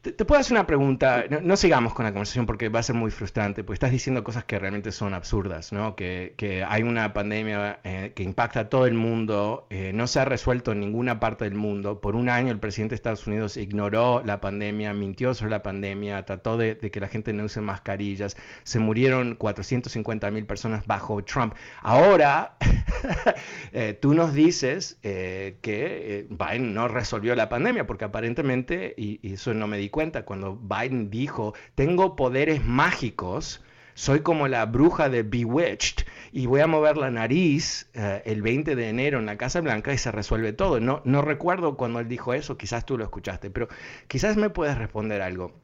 Te, 0.03 0.25
puedo 0.25 0.41
hacer 0.41 0.55
una 0.55 0.67
pregunta, 0.67 1.27
no, 1.43 1.57
sigamos 1.57 1.95
con 1.95 2.05
la 2.05 2.11
conversación 2.11 2.45
porque 2.45 2.69
va 2.69 2.81
a 2.81 2.83
ser 2.83 2.97
muy 2.97 3.12
frustrante, 3.12 3.62
porque 3.62 3.75
estás 3.75 3.93
diciendo 3.93 4.25
cosas 4.25 4.45
que 4.45 4.59
realmente 4.59 4.91
son 4.91 5.15
absurdas, 5.15 5.73
¿no? 5.73 5.95
Que, 5.95 6.35
que 6.37 6.65
hay 6.65 6.83
una 6.83 7.12
pandemia 7.12 7.79
eh, 7.85 8.11
que 8.12 8.25
impacta 8.25 8.61
a 8.61 8.69
todo 8.69 8.87
el 8.87 8.95
mundo, 8.95 9.69
eh, 9.71 9.93
no 9.95 10.09
se 10.09 10.19
ha 10.19 10.25
resuelto 10.25 10.73
en 10.73 10.81
ninguna 10.81 11.21
parte 11.21 11.45
del 11.45 11.55
mundo. 11.55 12.01
Por 12.01 12.17
un 12.17 12.29
año 12.31 12.51
el 12.51 12.59
presidente 12.59 12.95
de 12.95 12.97
Estados 12.97 13.29
Unidos 13.29 13.57
ignoró 13.57 14.25
la 14.25 14.41
pandemia, 14.41 14.93
mintió 14.93 15.35
sobre 15.35 15.53
la 15.53 15.62
pandemia, 15.62 16.25
trató 16.25 16.57
de, 16.57 16.79
que 16.79 16.99
la 16.99 17.07
gente 17.07 17.33
no 17.33 17.45
use 17.45 17.61
mascarillas, 17.61 18.37
se 18.65 18.81
murieron 18.81 19.37
450 19.37 20.33
mil 20.33 20.47
personas 20.47 20.85
bajo 20.85 21.23
Trump. 21.23 21.55
Ahora, 21.81 22.57
eh, 23.73 23.97
tú 24.01 24.15
nos 24.15 24.35
dices 24.35 24.99
que 25.01 26.27
Biden 26.29 26.75
no 26.75 26.88
resolvió 26.88 27.37
la 27.37 27.49
pandemia, 27.49 27.87
porque 27.87 28.05
aparentemente, 28.05 28.95
y, 28.97 29.21
y 29.23 29.35
eso 29.35 29.55
no 29.55 29.69
me 29.69 29.79
di 29.79 29.91
cuenta 29.92 30.24
cuando 30.24 30.57
Biden 30.57 31.09
dijo, 31.09 31.55
tengo 31.76 32.16
poderes 32.16 32.64
mágicos, 32.64 33.62
soy 33.94 34.20
como 34.20 34.48
la 34.48 34.66
bruja 34.66 35.09
de 35.09 35.22
Bewitched 35.22 36.07
y 36.33 36.46
voy 36.46 36.61
a 36.61 36.66
mover 36.66 36.96
la 36.96 37.12
nariz 37.12 37.88
eh, 37.94 38.22
el 38.24 38.42
20 38.42 38.74
de 38.74 38.88
enero 38.88 39.20
en 39.20 39.26
la 39.26 39.37
Casa 39.37 39.61
Blanca 39.61 39.92
y 39.92 39.98
se 39.98 40.11
resuelve 40.11 40.52
todo. 40.52 40.81
No, 40.81 41.02
no 41.05 41.22
recuerdo 41.22 41.76
cuando 41.76 42.00
él 42.00 42.09
dijo 42.09 42.35
eso, 42.35 42.57
quizás 42.57 42.85
tú 42.85 42.98
lo 42.98 43.05
escuchaste, 43.05 43.50
pero 43.50 43.68
quizás 44.09 44.37
me 44.37 44.50
puedes 44.50 44.76
responder 44.76 45.22
algo. 45.22 45.61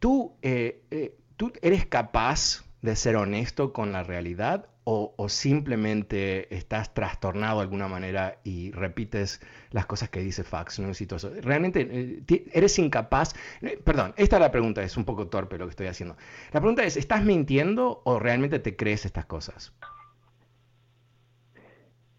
¿Tú, 0.00 0.34
eh, 0.42 0.82
eh, 0.90 1.14
¿tú 1.36 1.52
eres 1.62 1.86
capaz 1.86 2.64
de 2.82 2.96
ser 2.96 3.16
honesto 3.16 3.72
con 3.72 3.92
la 3.92 4.02
realidad 4.02 4.66
o, 4.90 5.28
simplemente 5.28 6.54
estás 6.54 6.94
trastornado 6.94 7.58
de 7.58 7.64
alguna 7.64 7.88
manera 7.88 8.38
y 8.42 8.70
repites 8.70 9.38
las 9.70 9.84
cosas 9.84 10.08
que 10.08 10.20
dice 10.20 10.44
Fox 10.44 10.78
¿no? 10.78 10.92
Realmente 11.42 11.86
eh, 11.90 12.44
eres 12.54 12.78
incapaz. 12.78 13.34
Eh, 13.60 13.78
perdón, 13.84 14.14
esta 14.16 14.36
es 14.36 14.40
la 14.40 14.50
pregunta, 14.50 14.82
es 14.82 14.96
un 14.96 15.04
poco 15.04 15.26
torpe 15.26 15.58
lo 15.58 15.66
que 15.66 15.70
estoy 15.70 15.88
haciendo. 15.88 16.16
La 16.52 16.60
pregunta 16.60 16.84
es, 16.84 16.96
¿estás 16.96 17.22
mintiendo 17.22 18.00
o 18.04 18.18
realmente 18.18 18.60
te 18.60 18.76
crees 18.76 19.04
estas 19.04 19.26
cosas? 19.26 19.74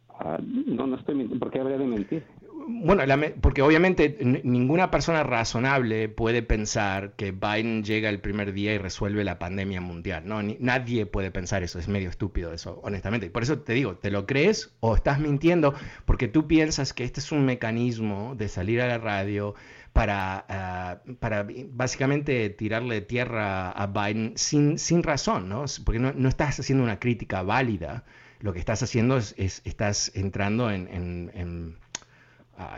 Ah, 0.09 0.37
no, 0.39 0.85
no 0.85 0.95
estoy 0.95 1.15
mintiendo. 1.15 1.43
¿Por 1.43 1.51
qué 1.51 1.61
habría 1.61 1.77
de 1.79 1.87
mentir? 1.87 2.23
Bueno, 2.71 3.03
porque 3.41 3.63
obviamente 3.63 4.17
ninguna 4.43 4.91
persona 4.91 5.23
razonable 5.23 6.07
puede 6.07 6.43
pensar 6.43 7.13
que 7.15 7.31
Biden 7.31 7.83
llega 7.83 8.09
el 8.09 8.19
primer 8.19 8.53
día 8.53 8.75
y 8.75 8.77
resuelve 8.77 9.23
la 9.23 9.39
pandemia 9.39 9.81
mundial. 9.81 10.23
No, 10.27 10.41
nadie 10.43 11.07
puede 11.07 11.31
pensar 11.31 11.63
eso, 11.63 11.79
es 11.79 11.87
medio 11.87 12.09
estúpido 12.09 12.53
eso, 12.53 12.79
honestamente. 12.83 13.31
Por 13.31 13.41
eso 13.41 13.59
te 13.59 13.73
digo, 13.73 13.97
¿te 13.97 14.11
lo 14.11 14.27
crees 14.27 14.71
o 14.81 14.95
estás 14.95 15.19
mintiendo? 15.19 15.73
Porque 16.05 16.27
tú 16.27 16.47
piensas 16.47 16.93
que 16.93 17.03
este 17.05 17.21
es 17.21 17.31
un 17.31 17.43
mecanismo 17.43 18.35
de 18.35 18.47
salir 18.47 18.81
a 18.81 18.87
la 18.87 18.99
radio 18.99 19.55
para, 19.91 20.45
ah, 20.47 21.01
para 21.19 21.47
básicamente 21.71 22.51
tirarle 22.51 23.01
tierra 23.01 23.71
a 23.71 23.87
Biden 23.87 24.33
sin, 24.35 24.77
sin 24.77 25.01
razón, 25.01 25.49
¿no? 25.49 25.65
Porque 25.83 25.99
no, 25.99 26.29
estás 26.29 26.59
haciendo 26.59 26.83
una 26.83 26.99
crítica 26.99 27.41
válida. 27.41 28.03
Lo 28.41 28.53
que 28.53 28.59
estás 28.59 28.83
haciendo 28.83 29.17
es, 29.17 29.33
estás 29.65 30.11
entrando 30.13 30.69
en 30.69 31.79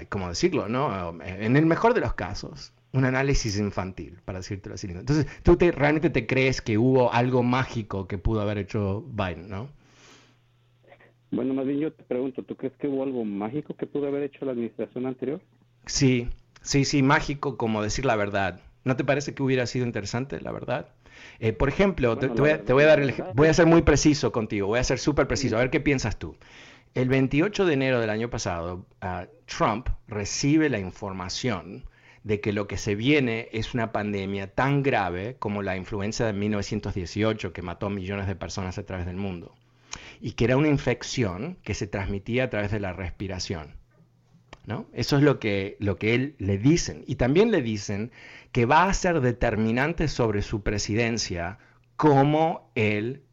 ¿cómo 0.10 0.30
decirlo? 0.30 0.68
¿no? 0.68 1.22
En 1.24 1.56
el 1.56 1.66
mejor 1.66 1.94
de 1.94 2.02
los 2.02 2.14
casos, 2.14 2.74
un 2.94 3.06
análisis 3.06 3.58
infantil, 3.58 4.20
para 4.26 4.40
decirte 4.40 4.72
así. 4.72 4.88
Entonces, 4.88 5.28
tú 5.44 5.56
te, 5.56 5.72
realmente 5.72 6.10
te 6.10 6.28
crees 6.28 6.62
que 6.62 6.78
hubo 6.78 7.12
algo 7.14 7.44
mágico 7.44 8.08
que 8.08 8.18
pudo 8.18 8.42
haber 8.42 8.58
hecho 8.58 9.02
Biden, 9.02 9.50
¿no? 9.50 9.70
Bueno, 11.32 11.54
más 11.54 11.66
bien 11.66 11.80
yo 11.80 11.94
te 11.94 12.04
pregunto, 12.04 12.44
¿tú 12.44 12.56
crees 12.56 12.74
que 12.78 12.88
hubo 12.88 13.04
algo 13.04 13.24
mágico 13.24 13.74
que 13.76 13.88
pudo 13.88 14.08
haber 14.08 14.24
hecho 14.24 14.44
la 14.44 14.52
administración 14.52 15.06
anterior? 15.06 15.40
Sí, 15.86 16.28
sí, 16.62 16.84
sí, 16.84 17.02
mágico 17.04 17.58
como 17.58 17.82
decir 17.82 18.06
la 18.06 18.18
verdad. 18.18 18.60
¿No 18.84 18.98
te 18.98 19.06
parece 19.06 19.34
que 19.34 19.42
hubiera 19.42 19.66
sido 19.66 19.86
interesante, 19.86 20.42
la 20.42 20.52
verdad? 20.52 20.90
Eh, 21.40 21.54
por 21.54 21.70
ejemplo, 21.70 22.18
te, 22.18 22.28
voy 22.28 22.50
a, 22.50 22.86
dar 22.86 23.00
el 23.00 23.14
voy 23.36 23.48
a 23.48 23.54
ser 23.54 23.66
muy 23.66 23.84
preciso 23.84 24.32
contigo, 24.32 24.68
voy 24.68 24.80
a 24.80 24.84
ser 24.84 25.00
súper 25.00 25.28
preciso, 25.28 25.56
a 25.56 25.60
ver 25.60 25.70
qué 25.70 25.80
piensas 25.80 26.18
tú. 26.18 26.36
El 26.94 27.08
28 27.08 27.66
de 27.66 27.74
enero 27.74 28.02
del 28.02 28.10
año 28.10 28.30
pasado, 28.30 28.86
uh, 29.02 29.26
Trump 29.46 29.88
recibe 30.08 30.70
la 30.70 30.80
información 30.80 31.86
de 32.24 32.42
que 32.42 32.52
lo 32.52 32.68
que 32.68 32.78
se 32.78 32.96
viene 32.96 33.48
es 33.54 33.74
una 33.74 33.94
pandemia 33.94 34.54
tan 34.54 34.84
grave 34.84 35.38
como 35.40 35.62
la 35.62 35.78
influenza 35.78 36.26
de 36.26 36.34
1918 36.34 37.54
que 37.54 37.62
mató 37.62 37.86
a 37.86 37.90
millones 37.90 38.28
de 38.28 38.36
personas 38.36 38.78
a 38.78 38.86
través 38.86 39.06
del 39.06 39.16
mundo 39.16 39.56
y 40.20 40.34
que 40.34 40.44
era 40.46 40.58
una 40.58 40.68
infección 40.68 41.58
que 41.64 41.74
se 41.74 41.88
transmitía 41.88 42.44
a 42.44 42.50
través 42.50 42.72
de 42.72 42.82
la 42.82 42.92
respiración. 42.92 43.76
¿no? 44.66 44.88
Eso 44.94 45.18
es 45.18 45.24
lo 45.24 45.40
que, 45.40 45.78
lo 45.80 45.98
que 45.98 46.14
él 46.14 46.36
le 46.38 46.58
dicen. 46.58 47.04
Y 47.08 47.16
también 47.16 47.52
le 47.52 47.62
dicen 47.62 48.12
que 48.52 48.66
va 48.66 48.84
a 48.84 48.94
ser 48.94 49.22
determinante 49.22 50.10
sobre 50.10 50.42
su 50.42 50.62
presidencia 50.62 51.58
cómo 51.96 52.70
él 52.76 53.24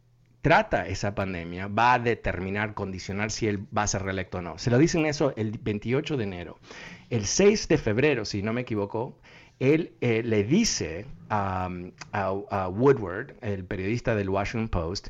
trata 0.42 0.86
esa 0.86 1.14
pandemia, 1.14 1.68
va 1.68 1.94
a 1.94 1.98
determinar, 1.98 2.74
condicionar 2.74 3.30
si 3.30 3.48
él 3.48 3.66
va 3.76 3.82
a 3.82 3.86
ser 3.86 4.02
reelecto 4.02 4.38
o 4.38 4.42
no. 4.42 4.58
Se 4.58 4.70
lo 4.70 4.78
dicen 4.78 5.06
eso 5.06 5.32
el 5.36 5.58
28 5.58 6.16
de 6.16 6.24
enero. 6.24 6.58
El 7.10 7.26
6 7.26 7.68
de 7.68 7.78
febrero, 7.78 8.24
si 8.24 8.42
no 8.42 8.52
me 8.52 8.62
equivoco, 8.62 9.18
él 9.58 9.92
eh, 10.00 10.22
le 10.24 10.44
dice 10.44 11.06
a, 11.30 11.68
Woodward, 12.70 13.34
el 13.40 13.64
periodista 13.64 14.14
del 14.14 14.30
Washington 14.30 14.68
Post, 14.68 15.08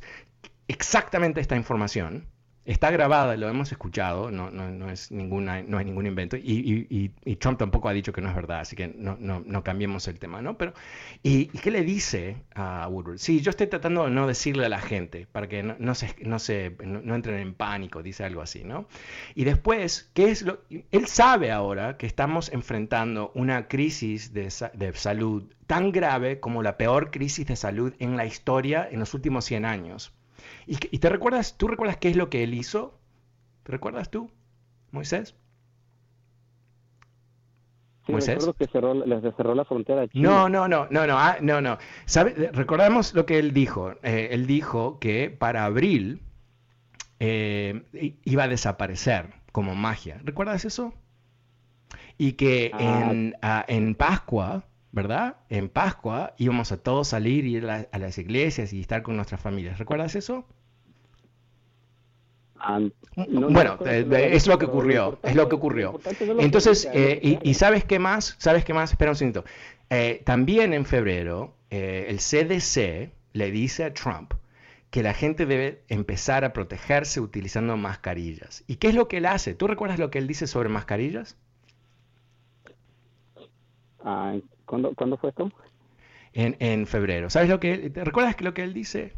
exactamente 0.69 1.41
esta 1.41 1.57
información 1.57 2.27
Está 2.69 2.91
grabada, 2.91 3.35
lo 3.39 3.49
hemos 3.49 3.73
escuchado, 3.73 4.31
no, 4.31 4.51
no, 4.51 4.69
no, 4.69 4.91
es, 4.91 5.11
ninguna, 5.11 5.63
no 5.63 5.81
es 5.81 5.87
ningún 5.87 6.07
invento, 6.07 6.37
y, 6.37 6.87
y, 7.25 7.37
Trump 7.37 7.59
tampoco 7.59 7.89
ha 7.89 7.95
dicho 7.95 8.13
que 8.13 8.21
no 8.21 8.29
es 8.29 8.35
verdad, 8.35 8.61
así 8.61 8.77
que 8.77 8.89
no, 8.89 9.17
no, 9.19 9.43
no 9.47 9.65
cambiemos 9.65 10.07
el 10.07 10.19
tema, 10.19 10.43
¿no? 10.43 10.59
Pero, 10.59 10.75
¿y, 11.23 11.47
qué 11.47 11.71
le 11.71 11.83
dice 11.83 12.37
a 12.55 12.87
Woodward? 12.87 13.17
Sí, 13.17 13.41
yo 13.41 13.49
estoy 13.49 13.69
tratando 13.69 14.05
de 14.05 14.11
no 14.11 14.27
decirle 14.27 14.67
a 14.67 14.69
la 14.69 14.83
gente, 14.83 15.27
para 15.33 15.49
que 15.49 15.63
no, 15.63 15.95
se, 15.95 16.15
no, 16.21 16.39
se, 16.39 16.77
no, 16.85 17.15
entren 17.15 17.39
en 17.39 17.55
pánico, 17.55 18.03
dice 18.03 18.25
algo 18.25 18.43
así, 18.43 18.65
¿no? 18.65 18.87
Y 19.35 19.45
después, 19.45 20.11
¿qué 20.13 20.31
es 20.31 20.43
lo...? 20.43 20.61
Él 20.91 21.07
sabe 21.07 21.51
ahora 21.51 21.97
que 21.97 22.05
estamos 22.05 22.53
enfrentando 22.53 23.33
una 23.35 23.67
crisis 23.67 24.35
de, 24.35 24.53
de 24.75 24.93
salud 24.93 25.45
tan 25.67 25.91
grave 25.91 26.39
como 26.39 26.63
la 26.63 26.77
peor 26.77 27.11
crisis 27.11 27.47
de 27.47 27.57
salud 27.57 27.95
en 27.99 28.19
la 28.19 28.27
historia 28.27 28.87
en 28.91 29.01
los 29.01 29.15
últimos 29.15 29.47
100 29.47 29.65
años. 29.65 30.13
¿Y, 30.67 30.77
te 30.77 31.09
recuerdas, 31.09 31.57
tú 31.57 31.69
recuerdas 31.69 31.97
qué 31.97 32.09
es 32.09 32.17
lo 32.17 32.31
que 32.31 32.43
él 32.43 32.55
hizo? 32.55 32.99
¿Te 33.63 33.73
recuerdas 33.73 34.11
tú, 34.11 34.31
Moisés? 34.91 35.35
Sí, 38.07 38.13
recuerdo 38.15 38.55
que 38.55 38.67
cerró, 38.67 38.95
les 38.95 39.21
cerró 39.37 39.55
la 39.55 39.65
frontera. 39.65 40.07
No, 40.15 40.49
no, 40.49 40.67
no, 40.67 40.87
no, 40.91 41.07
no, 41.07 41.19
ah, 41.19 41.37
no, 41.43 41.61
no. 41.61 41.77
¿Sabe? 42.07 42.51
Recordamos 42.53 43.15
lo 43.15 43.27
que 43.27 43.39
él 43.39 43.53
dijo. 43.53 43.93
Eh, 44.03 44.29
él 44.33 44.47
dijo 44.47 44.99
que 44.99 45.29
para 45.29 45.67
abril 45.67 46.23
eh, 47.21 47.83
iba 48.25 48.45
a 48.45 48.49
desaparecer 48.49 49.35
como 49.53 49.75
magia. 49.75 50.21
¿Recuerdas 50.25 50.65
eso? 50.65 50.95
Y 52.17 52.33
que 52.33 52.71
ah. 52.73 53.11
en, 53.11 53.37
ah, 53.43 53.65
en 53.69 53.95
Pascua 53.95 54.65
¿verdad? 54.93 55.37
En 55.49 55.69
Pascua 55.69 56.35
íbamos 56.39 56.73
a 56.73 56.79
todos 56.79 57.09
salir, 57.09 57.45
ir 57.45 57.69
a, 57.69 57.87
las 57.99 58.19
iglesias 58.19 58.73
y 58.73 58.81
estar 58.81 59.03
con 59.03 59.17
nuestras 59.17 59.41
familias. 59.41 59.79
¿Recuerdas 59.79 60.15
eso? 60.15 60.47
Bueno, 63.17 63.79
es 63.87 64.47
lo 64.47 64.59
que 64.59 64.65
ocurrió, 64.65 65.19
es 65.23 65.37
lo 65.37 65.49
que 65.49 65.55
ocurrió. 65.55 66.01
Entonces, 66.39 66.89
eh, 66.93 67.39
y, 67.43 67.55
sabes 67.55 67.85
qué 67.85 67.99
más? 67.99 68.35
¿Sabes 68.39 68.65
qué 68.65 68.75
más? 68.75 68.91
Espera 68.91 69.13
un 69.13 69.17
segundo. 69.17 69.45
Eh, 69.91 70.23
también 70.25 70.75
en 70.75 70.85
febrero, 70.85 71.55
eh, 71.71 72.07
el 72.09 72.19
CDC 72.19 73.13
le 73.33 73.51
dice 73.51 73.85
a 73.85 73.95
Trump 73.95 74.35
que 74.91 75.03
la 75.03 75.15
gente 75.15 75.47
debe 75.47 75.83
empezar 75.89 76.45
a 76.45 76.53
protegerse 76.53 77.21
utilizando 77.21 77.77
mascarillas. 77.77 78.65
¿Y 78.67 78.77
qué 78.77 78.89
es 78.89 78.95
lo 78.95 79.07
que 79.07 79.19
él 79.19 79.27
hace? 79.27 79.55
¿Tú 79.55 79.67
recuerdas 79.67 79.99
lo 79.99 80.11
que 80.11 80.19
él 80.19 80.27
dice 80.27 80.47
sobre 80.47 80.69
mascarillas? 80.69 81.37
Ah, 84.03 84.35
¿Cuándo, 84.69 85.17
fue 85.17 85.31
esto? 85.31 85.51
En, 86.35 86.87
febrero. 86.87 87.31
¿Sabes 87.31 87.49
lo 87.49 87.59
que 87.59 87.91
¿Te 87.91 88.05
recuerdas 88.05 88.41
lo 88.41 88.55
que 88.55 88.63
él 88.63 88.75
dice? 88.75 89.15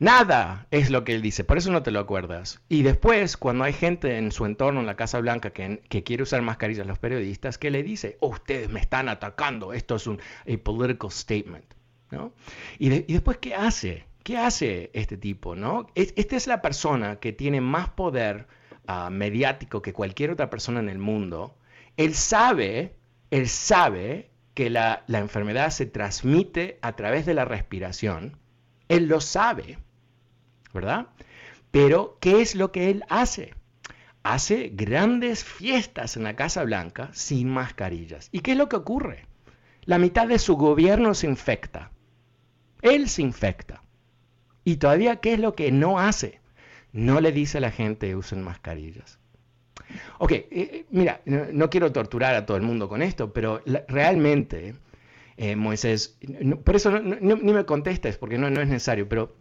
Nada 0.00 0.66
es 0.72 0.90
lo 0.90 1.04
que 1.04 1.14
él 1.14 1.22
dice, 1.22 1.44
por 1.44 1.56
eso 1.56 1.70
no 1.70 1.84
te 1.84 1.92
lo 1.92 2.00
acuerdas. 2.00 2.60
Y 2.68 2.82
después, 2.82 3.36
cuando 3.36 3.62
hay 3.62 3.72
gente 3.72 4.18
en 4.18 4.32
su 4.32 4.44
entorno, 4.44 4.80
en 4.80 4.86
la 4.86 4.96
Casa 4.96 5.20
Blanca, 5.20 5.50
que, 5.50 6.02
quiere 6.04 6.24
usar 6.24 6.42
mascarillas, 6.42 6.86
los 6.86 6.98
periodistas, 6.98 7.58
¿qué 7.58 7.70
le 7.70 7.84
dice? 7.84 8.16
Oh, 8.20 8.28
ustedes 8.30 8.68
me 8.68 8.80
están 8.80 9.08
atacando, 9.08 9.72
esto 9.72 9.94
es 9.94 10.08
un 10.08 10.20
a 10.20 10.56
political 10.62 11.10
statement. 11.12 11.64
¿no? 12.10 12.32
Y, 12.78 12.88
después, 12.88 13.38
¿qué 13.38 13.54
hace? 13.54 14.04
¿Qué 14.24 14.36
hace 14.36 14.90
este 14.94 15.16
tipo? 15.16 15.54
¿no? 15.54 15.86
esta 15.94 16.36
es 16.36 16.48
la 16.48 16.60
persona 16.60 17.16
que 17.16 17.32
tiene 17.32 17.60
más 17.60 17.90
poder 17.90 18.48
ah, 18.88 19.10
mediático 19.10 19.80
que 19.80 19.92
cualquier 19.92 20.32
otra 20.32 20.50
persona 20.50 20.80
en 20.80 20.88
el 20.88 20.98
mundo. 20.98 21.56
Él 21.96 22.14
sabe, 22.14 22.96
él 23.30 23.48
sabe 23.48 24.33
que 24.54 24.70
la, 24.70 25.04
enfermedad 25.08 25.70
se 25.70 25.86
transmite 25.86 26.78
a 26.80 26.94
través 26.94 27.26
de 27.26 27.34
la 27.34 27.44
respiración, 27.44 28.38
él 28.88 29.06
lo 29.08 29.20
sabe, 29.20 29.78
¿verdad? 30.72 31.08
Pero, 31.70 32.18
¿qué 32.20 32.40
es 32.40 32.54
lo 32.54 32.70
que 32.70 32.90
él 32.90 33.04
hace? 33.08 33.52
Hace 34.22 34.70
grandes 34.72 35.44
fiestas 35.44 36.16
en 36.16 36.22
la 36.22 36.36
Casa 36.36 36.62
Blanca 36.62 37.10
sin 37.12 37.50
mascarillas. 37.50 38.28
¿Y 38.32 38.40
qué 38.40 38.52
es 38.52 38.58
lo 38.58 38.68
que 38.68 38.76
ocurre? 38.76 39.26
La 39.84 39.98
mitad 39.98 40.28
de 40.28 40.38
su 40.38 40.56
gobierno 40.56 41.14
se 41.14 41.26
infecta. 41.26 41.90
Él 42.80 43.08
se 43.08 43.22
infecta. 43.22 43.82
Y 44.64 44.76
todavía, 44.76 45.16
¿qué 45.16 45.34
es 45.34 45.40
lo 45.40 45.54
que 45.54 45.72
no 45.72 45.98
hace? 45.98 46.40
No 46.92 47.20
le 47.20 47.32
dice 47.32 47.58
a 47.58 47.60
la 47.60 47.70
gente 47.70 48.14
usen 48.16 48.42
mascarillas. 48.42 49.18
Ok, 50.18 50.32
eh, 50.32 50.48
eh, 50.50 50.84
mira, 50.90 51.20
no, 51.24 51.70
quiero 51.70 51.92
torturar 51.92 52.34
a 52.34 52.46
todo 52.46 52.56
el 52.56 52.62
mundo 52.62 52.88
con 52.88 53.02
esto, 53.02 53.32
pero 53.32 53.62
realmente, 53.88 54.74
eh, 55.36 55.56
Moisés, 55.56 56.18
por 56.64 56.76
eso 56.76 57.00
ni 57.00 57.52
me 57.52 57.64
contestes, 57.64 58.16
porque 58.16 58.38
no, 58.38 58.50
no 58.50 58.60
es 58.60 58.68
necesario, 58.68 59.08
pero 59.08 59.36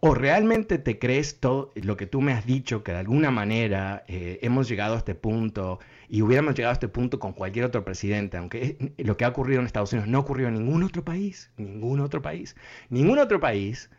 o 0.00 0.14
realmente 0.14 0.78
te 0.78 0.98
crees 0.98 1.40
todo 1.40 1.72
lo 1.76 1.96
que 1.96 2.06
tú 2.06 2.20
me 2.20 2.32
has 2.32 2.44
dicho, 2.44 2.82
que 2.82 2.92
de 2.92 2.98
alguna 2.98 3.30
manera 3.30 4.04
hemos 4.06 4.68
llegado 4.68 4.96
a 4.96 4.98
este 4.98 5.14
punto 5.14 5.78
y 6.10 6.20
hubiéramos 6.20 6.54
llegado 6.54 6.72
a 6.72 6.74
este 6.74 6.88
punto 6.88 7.18
con 7.18 7.32
cualquier 7.32 7.64
otro 7.64 7.84
presidente, 7.86 8.36
aunque 8.36 8.92
lo 8.98 9.16
que 9.16 9.24
ha 9.24 9.28
ocurrido 9.28 9.60
en 9.60 9.66
Estados 9.66 9.94
Unidos 9.94 10.08
no 10.10 10.18
ocurrió 10.18 10.48
en 10.48 10.54
ningún 10.54 10.82
otro 10.82 11.02
país, 11.04 11.50
ningún 11.56 12.00
otro 12.00 12.20
país, 12.20 12.54
ningún 12.90 13.18
otro 13.18 13.40
país, 13.40 13.90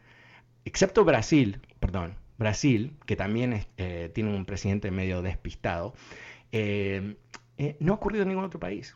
excepto 0.64 1.06
Brasil, 1.06 1.60
perdón, 1.80 2.18
Brasil, 2.38 2.98
que 3.06 3.16
también 3.16 3.66
eh, 3.78 4.12
tiene 4.14 4.36
un 4.36 4.46
presidente 4.46 4.92
medio 4.92 5.22
despistado, 5.22 5.94
eh, 6.52 7.16
eh, 7.58 7.78
no 7.80 7.94
ha 7.94 7.96
ocurrido 7.96 8.24
en 8.24 8.30
ningún 8.30 8.46
otro 8.46 8.60
país. 8.60 8.96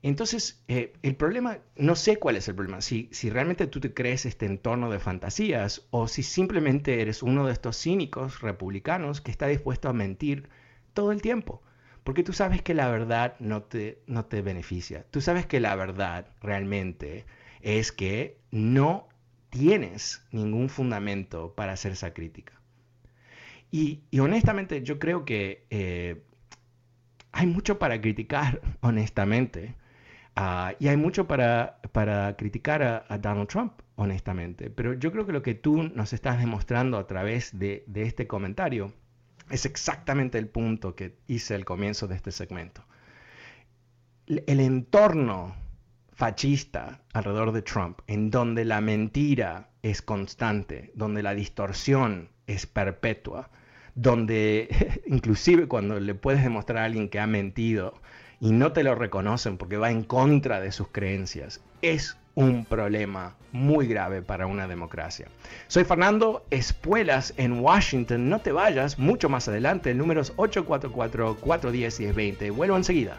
Entonces, 0.00 0.62
el 0.68 1.16
problema, 1.16 1.58
no 1.74 1.96
sé 1.96 2.18
cuál 2.18 2.36
es 2.36 2.46
el 2.46 2.54
problema, 2.54 2.80
si, 2.80 3.08
si 3.10 3.30
realmente 3.30 3.66
tú 3.66 3.80
te 3.80 3.92
crees 3.92 4.26
este 4.26 4.46
entorno 4.46 4.90
de 4.90 5.00
fantasías 5.00 5.88
o 5.90 6.06
si 6.06 6.22
simplemente 6.22 7.02
eres 7.02 7.20
uno 7.20 7.44
de 7.44 7.52
estos 7.52 7.76
cínicos 7.76 8.40
republicanos 8.40 9.20
que 9.20 9.32
está 9.32 9.48
dispuesto 9.48 9.88
a 9.88 9.92
mentir 9.92 10.48
todo 10.94 11.10
el 11.10 11.20
tiempo. 11.20 11.62
Porque 12.04 12.22
tú 12.22 12.32
sabes 12.32 12.62
que 12.62 12.74
la 12.74 12.88
verdad 12.88 13.34
no 13.40 13.64
te, 13.64 14.00
no 14.06 14.24
te 14.24 14.40
beneficia. 14.40 15.04
Tú 15.10 15.20
sabes 15.20 15.46
que 15.46 15.58
la 15.58 15.74
verdad 15.74 16.28
realmente 16.40 17.26
es 17.60 17.90
que 17.90 18.38
no 18.52 19.08
tienes 19.50 20.22
ningún 20.30 20.68
fundamento 20.68 21.54
para 21.54 21.72
hacer 21.72 21.92
esa 21.92 22.14
crítica. 22.14 22.57
Y, 23.70 24.00
honestamente 24.18 24.82
yo 24.82 24.98
creo 24.98 25.24
que 25.24 25.66
eh, 25.70 26.22
hay 27.32 27.46
mucho 27.46 27.78
para 27.78 28.00
criticar, 28.00 28.60
honestamente. 28.80 29.74
Ah, 30.36 30.74
y 30.78 30.88
hay 30.88 30.96
mucho 30.96 31.26
para, 31.26 31.80
para 31.92 32.36
criticar 32.36 32.82
a, 33.08 33.18
Donald 33.18 33.48
Trump, 33.48 33.72
honestamente. 33.96 34.70
Pero 34.70 34.94
yo 34.94 35.10
creo 35.12 35.26
que 35.26 35.32
lo 35.32 35.42
que 35.42 35.54
tú 35.54 35.82
nos 35.82 36.12
estás 36.12 36.38
demostrando 36.38 36.96
a 36.96 37.06
través 37.06 37.58
de, 37.58 37.84
de 37.86 38.02
este 38.02 38.26
comentario 38.26 38.92
es 39.50 39.66
exactamente 39.66 40.38
el 40.38 40.48
punto 40.48 40.94
que 40.94 41.16
hice 41.26 41.54
al 41.54 41.64
comienzo 41.64 42.06
de 42.06 42.14
este 42.14 42.30
segmento. 42.30 42.84
El 44.26 44.60
entorno 44.60 45.56
fascista 46.12 47.00
alrededor 47.14 47.52
de 47.52 47.62
Trump, 47.62 48.00
en 48.06 48.30
donde 48.30 48.64
la 48.64 48.80
mentira 48.80 49.70
es 49.82 50.02
constante, 50.02 50.92
donde 50.94 51.22
la 51.22 51.34
distorsión 51.34 52.28
es 52.48 52.66
perpetua, 52.66 53.48
donde 53.94 55.00
inclusive 55.06 55.68
cuando 55.68 56.00
le 56.00 56.16
puedes 56.16 56.42
demostrar 56.42 56.78
a 56.78 56.86
alguien 56.86 57.08
que 57.08 57.20
ha 57.20 57.28
mentido 57.28 57.94
y 58.40 58.50
no 58.50 58.72
te 58.72 58.82
lo 58.82 58.96
reconocen 58.96 59.56
porque 59.56 59.76
va 59.76 59.92
en 59.92 60.02
contra 60.02 60.60
de 60.60 60.72
sus 60.72 60.88
creencias, 60.88 61.60
es 61.82 62.16
un 62.34 62.64
problema 62.64 63.36
muy 63.50 63.88
grave 63.88 64.22
para 64.22 64.46
una 64.46 64.68
democracia. 64.68 65.26
Soy 65.66 65.82
Fernando 65.84 66.46
Espuelas 66.50 67.34
en 67.36 67.58
Washington. 67.60 68.28
No 68.28 68.38
te 68.40 68.52
vayas, 68.52 68.96
mucho 68.98 69.28
más 69.28 69.48
adelante. 69.48 69.90
El 69.90 69.98
número 69.98 70.20
es 70.20 70.32
844-410-1020. 70.36 72.54
Vuelvo 72.54 72.76
enseguida. 72.76 73.18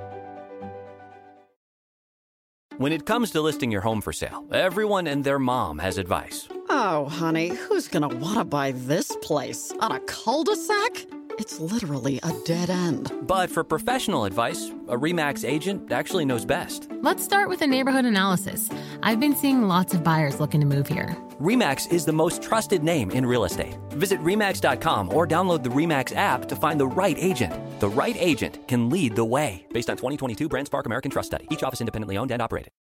When 2.81 2.91
it 2.91 3.05
comes 3.05 3.29
to 3.33 3.41
listing 3.41 3.69
your 3.69 3.81
home 3.81 4.01
for 4.01 4.11
sale, 4.11 4.43
everyone 4.51 5.05
and 5.05 5.23
their 5.23 5.37
mom 5.37 5.77
has 5.77 5.99
advice. 5.99 6.47
Oh, 6.67 7.05
honey, 7.09 7.49
who's 7.49 7.87
going 7.87 8.09
to 8.09 8.17
want 8.17 8.39
to 8.39 8.43
buy 8.43 8.71
this 8.71 9.15
place? 9.21 9.71
On 9.81 9.91
a 9.91 9.99
cul-de-sac? 9.99 11.05
It's 11.37 11.59
literally 11.59 12.19
a 12.23 12.33
dead 12.43 12.71
end. 12.71 13.11
But 13.21 13.51
for 13.51 13.63
professional 13.63 14.25
advice, 14.25 14.71
a 14.87 14.97
REMAX 14.97 15.47
agent 15.47 15.91
actually 15.91 16.25
knows 16.25 16.43
best. 16.43 16.89
Let's 17.01 17.23
start 17.23 17.49
with 17.49 17.61
a 17.61 17.67
neighborhood 17.67 18.05
analysis. 18.05 18.67
I've 19.03 19.19
been 19.19 19.35
seeing 19.35 19.63
lots 19.63 19.93
of 19.93 20.03
buyers 20.03 20.39
looking 20.39 20.61
to 20.61 20.67
move 20.67 20.87
here. 20.87 21.15
REMAX 21.39 21.91
is 21.91 22.05
the 22.05 22.11
most 22.11 22.41
trusted 22.41 22.83
name 22.83 23.11
in 23.11 23.25
real 23.25 23.45
estate. 23.45 23.77
Visit 23.91 24.19
REMAX.com 24.21 25.13
or 25.13 25.27
download 25.27 25.63
the 25.63 25.69
REMAX 25.69 26.15
app 26.15 26.47
to 26.47 26.55
find 26.55 26.79
the 26.79 26.87
right 26.87 27.17
agent. 27.19 27.53
The 27.79 27.89
right 27.89 28.15
agent 28.19 28.67
can 28.67 28.89
lead 28.89 29.15
the 29.15 29.25
way. 29.25 29.65
Based 29.73 29.89
on 29.89 29.97
2022 29.97 30.49
BrandSpark 30.49 30.85
American 30.85 31.11
Trust 31.11 31.27
Study, 31.27 31.47
each 31.49 31.63
office 31.63 31.81
independently 31.81 32.17
owned 32.17 32.31
and 32.31 32.41
operated. 32.41 32.71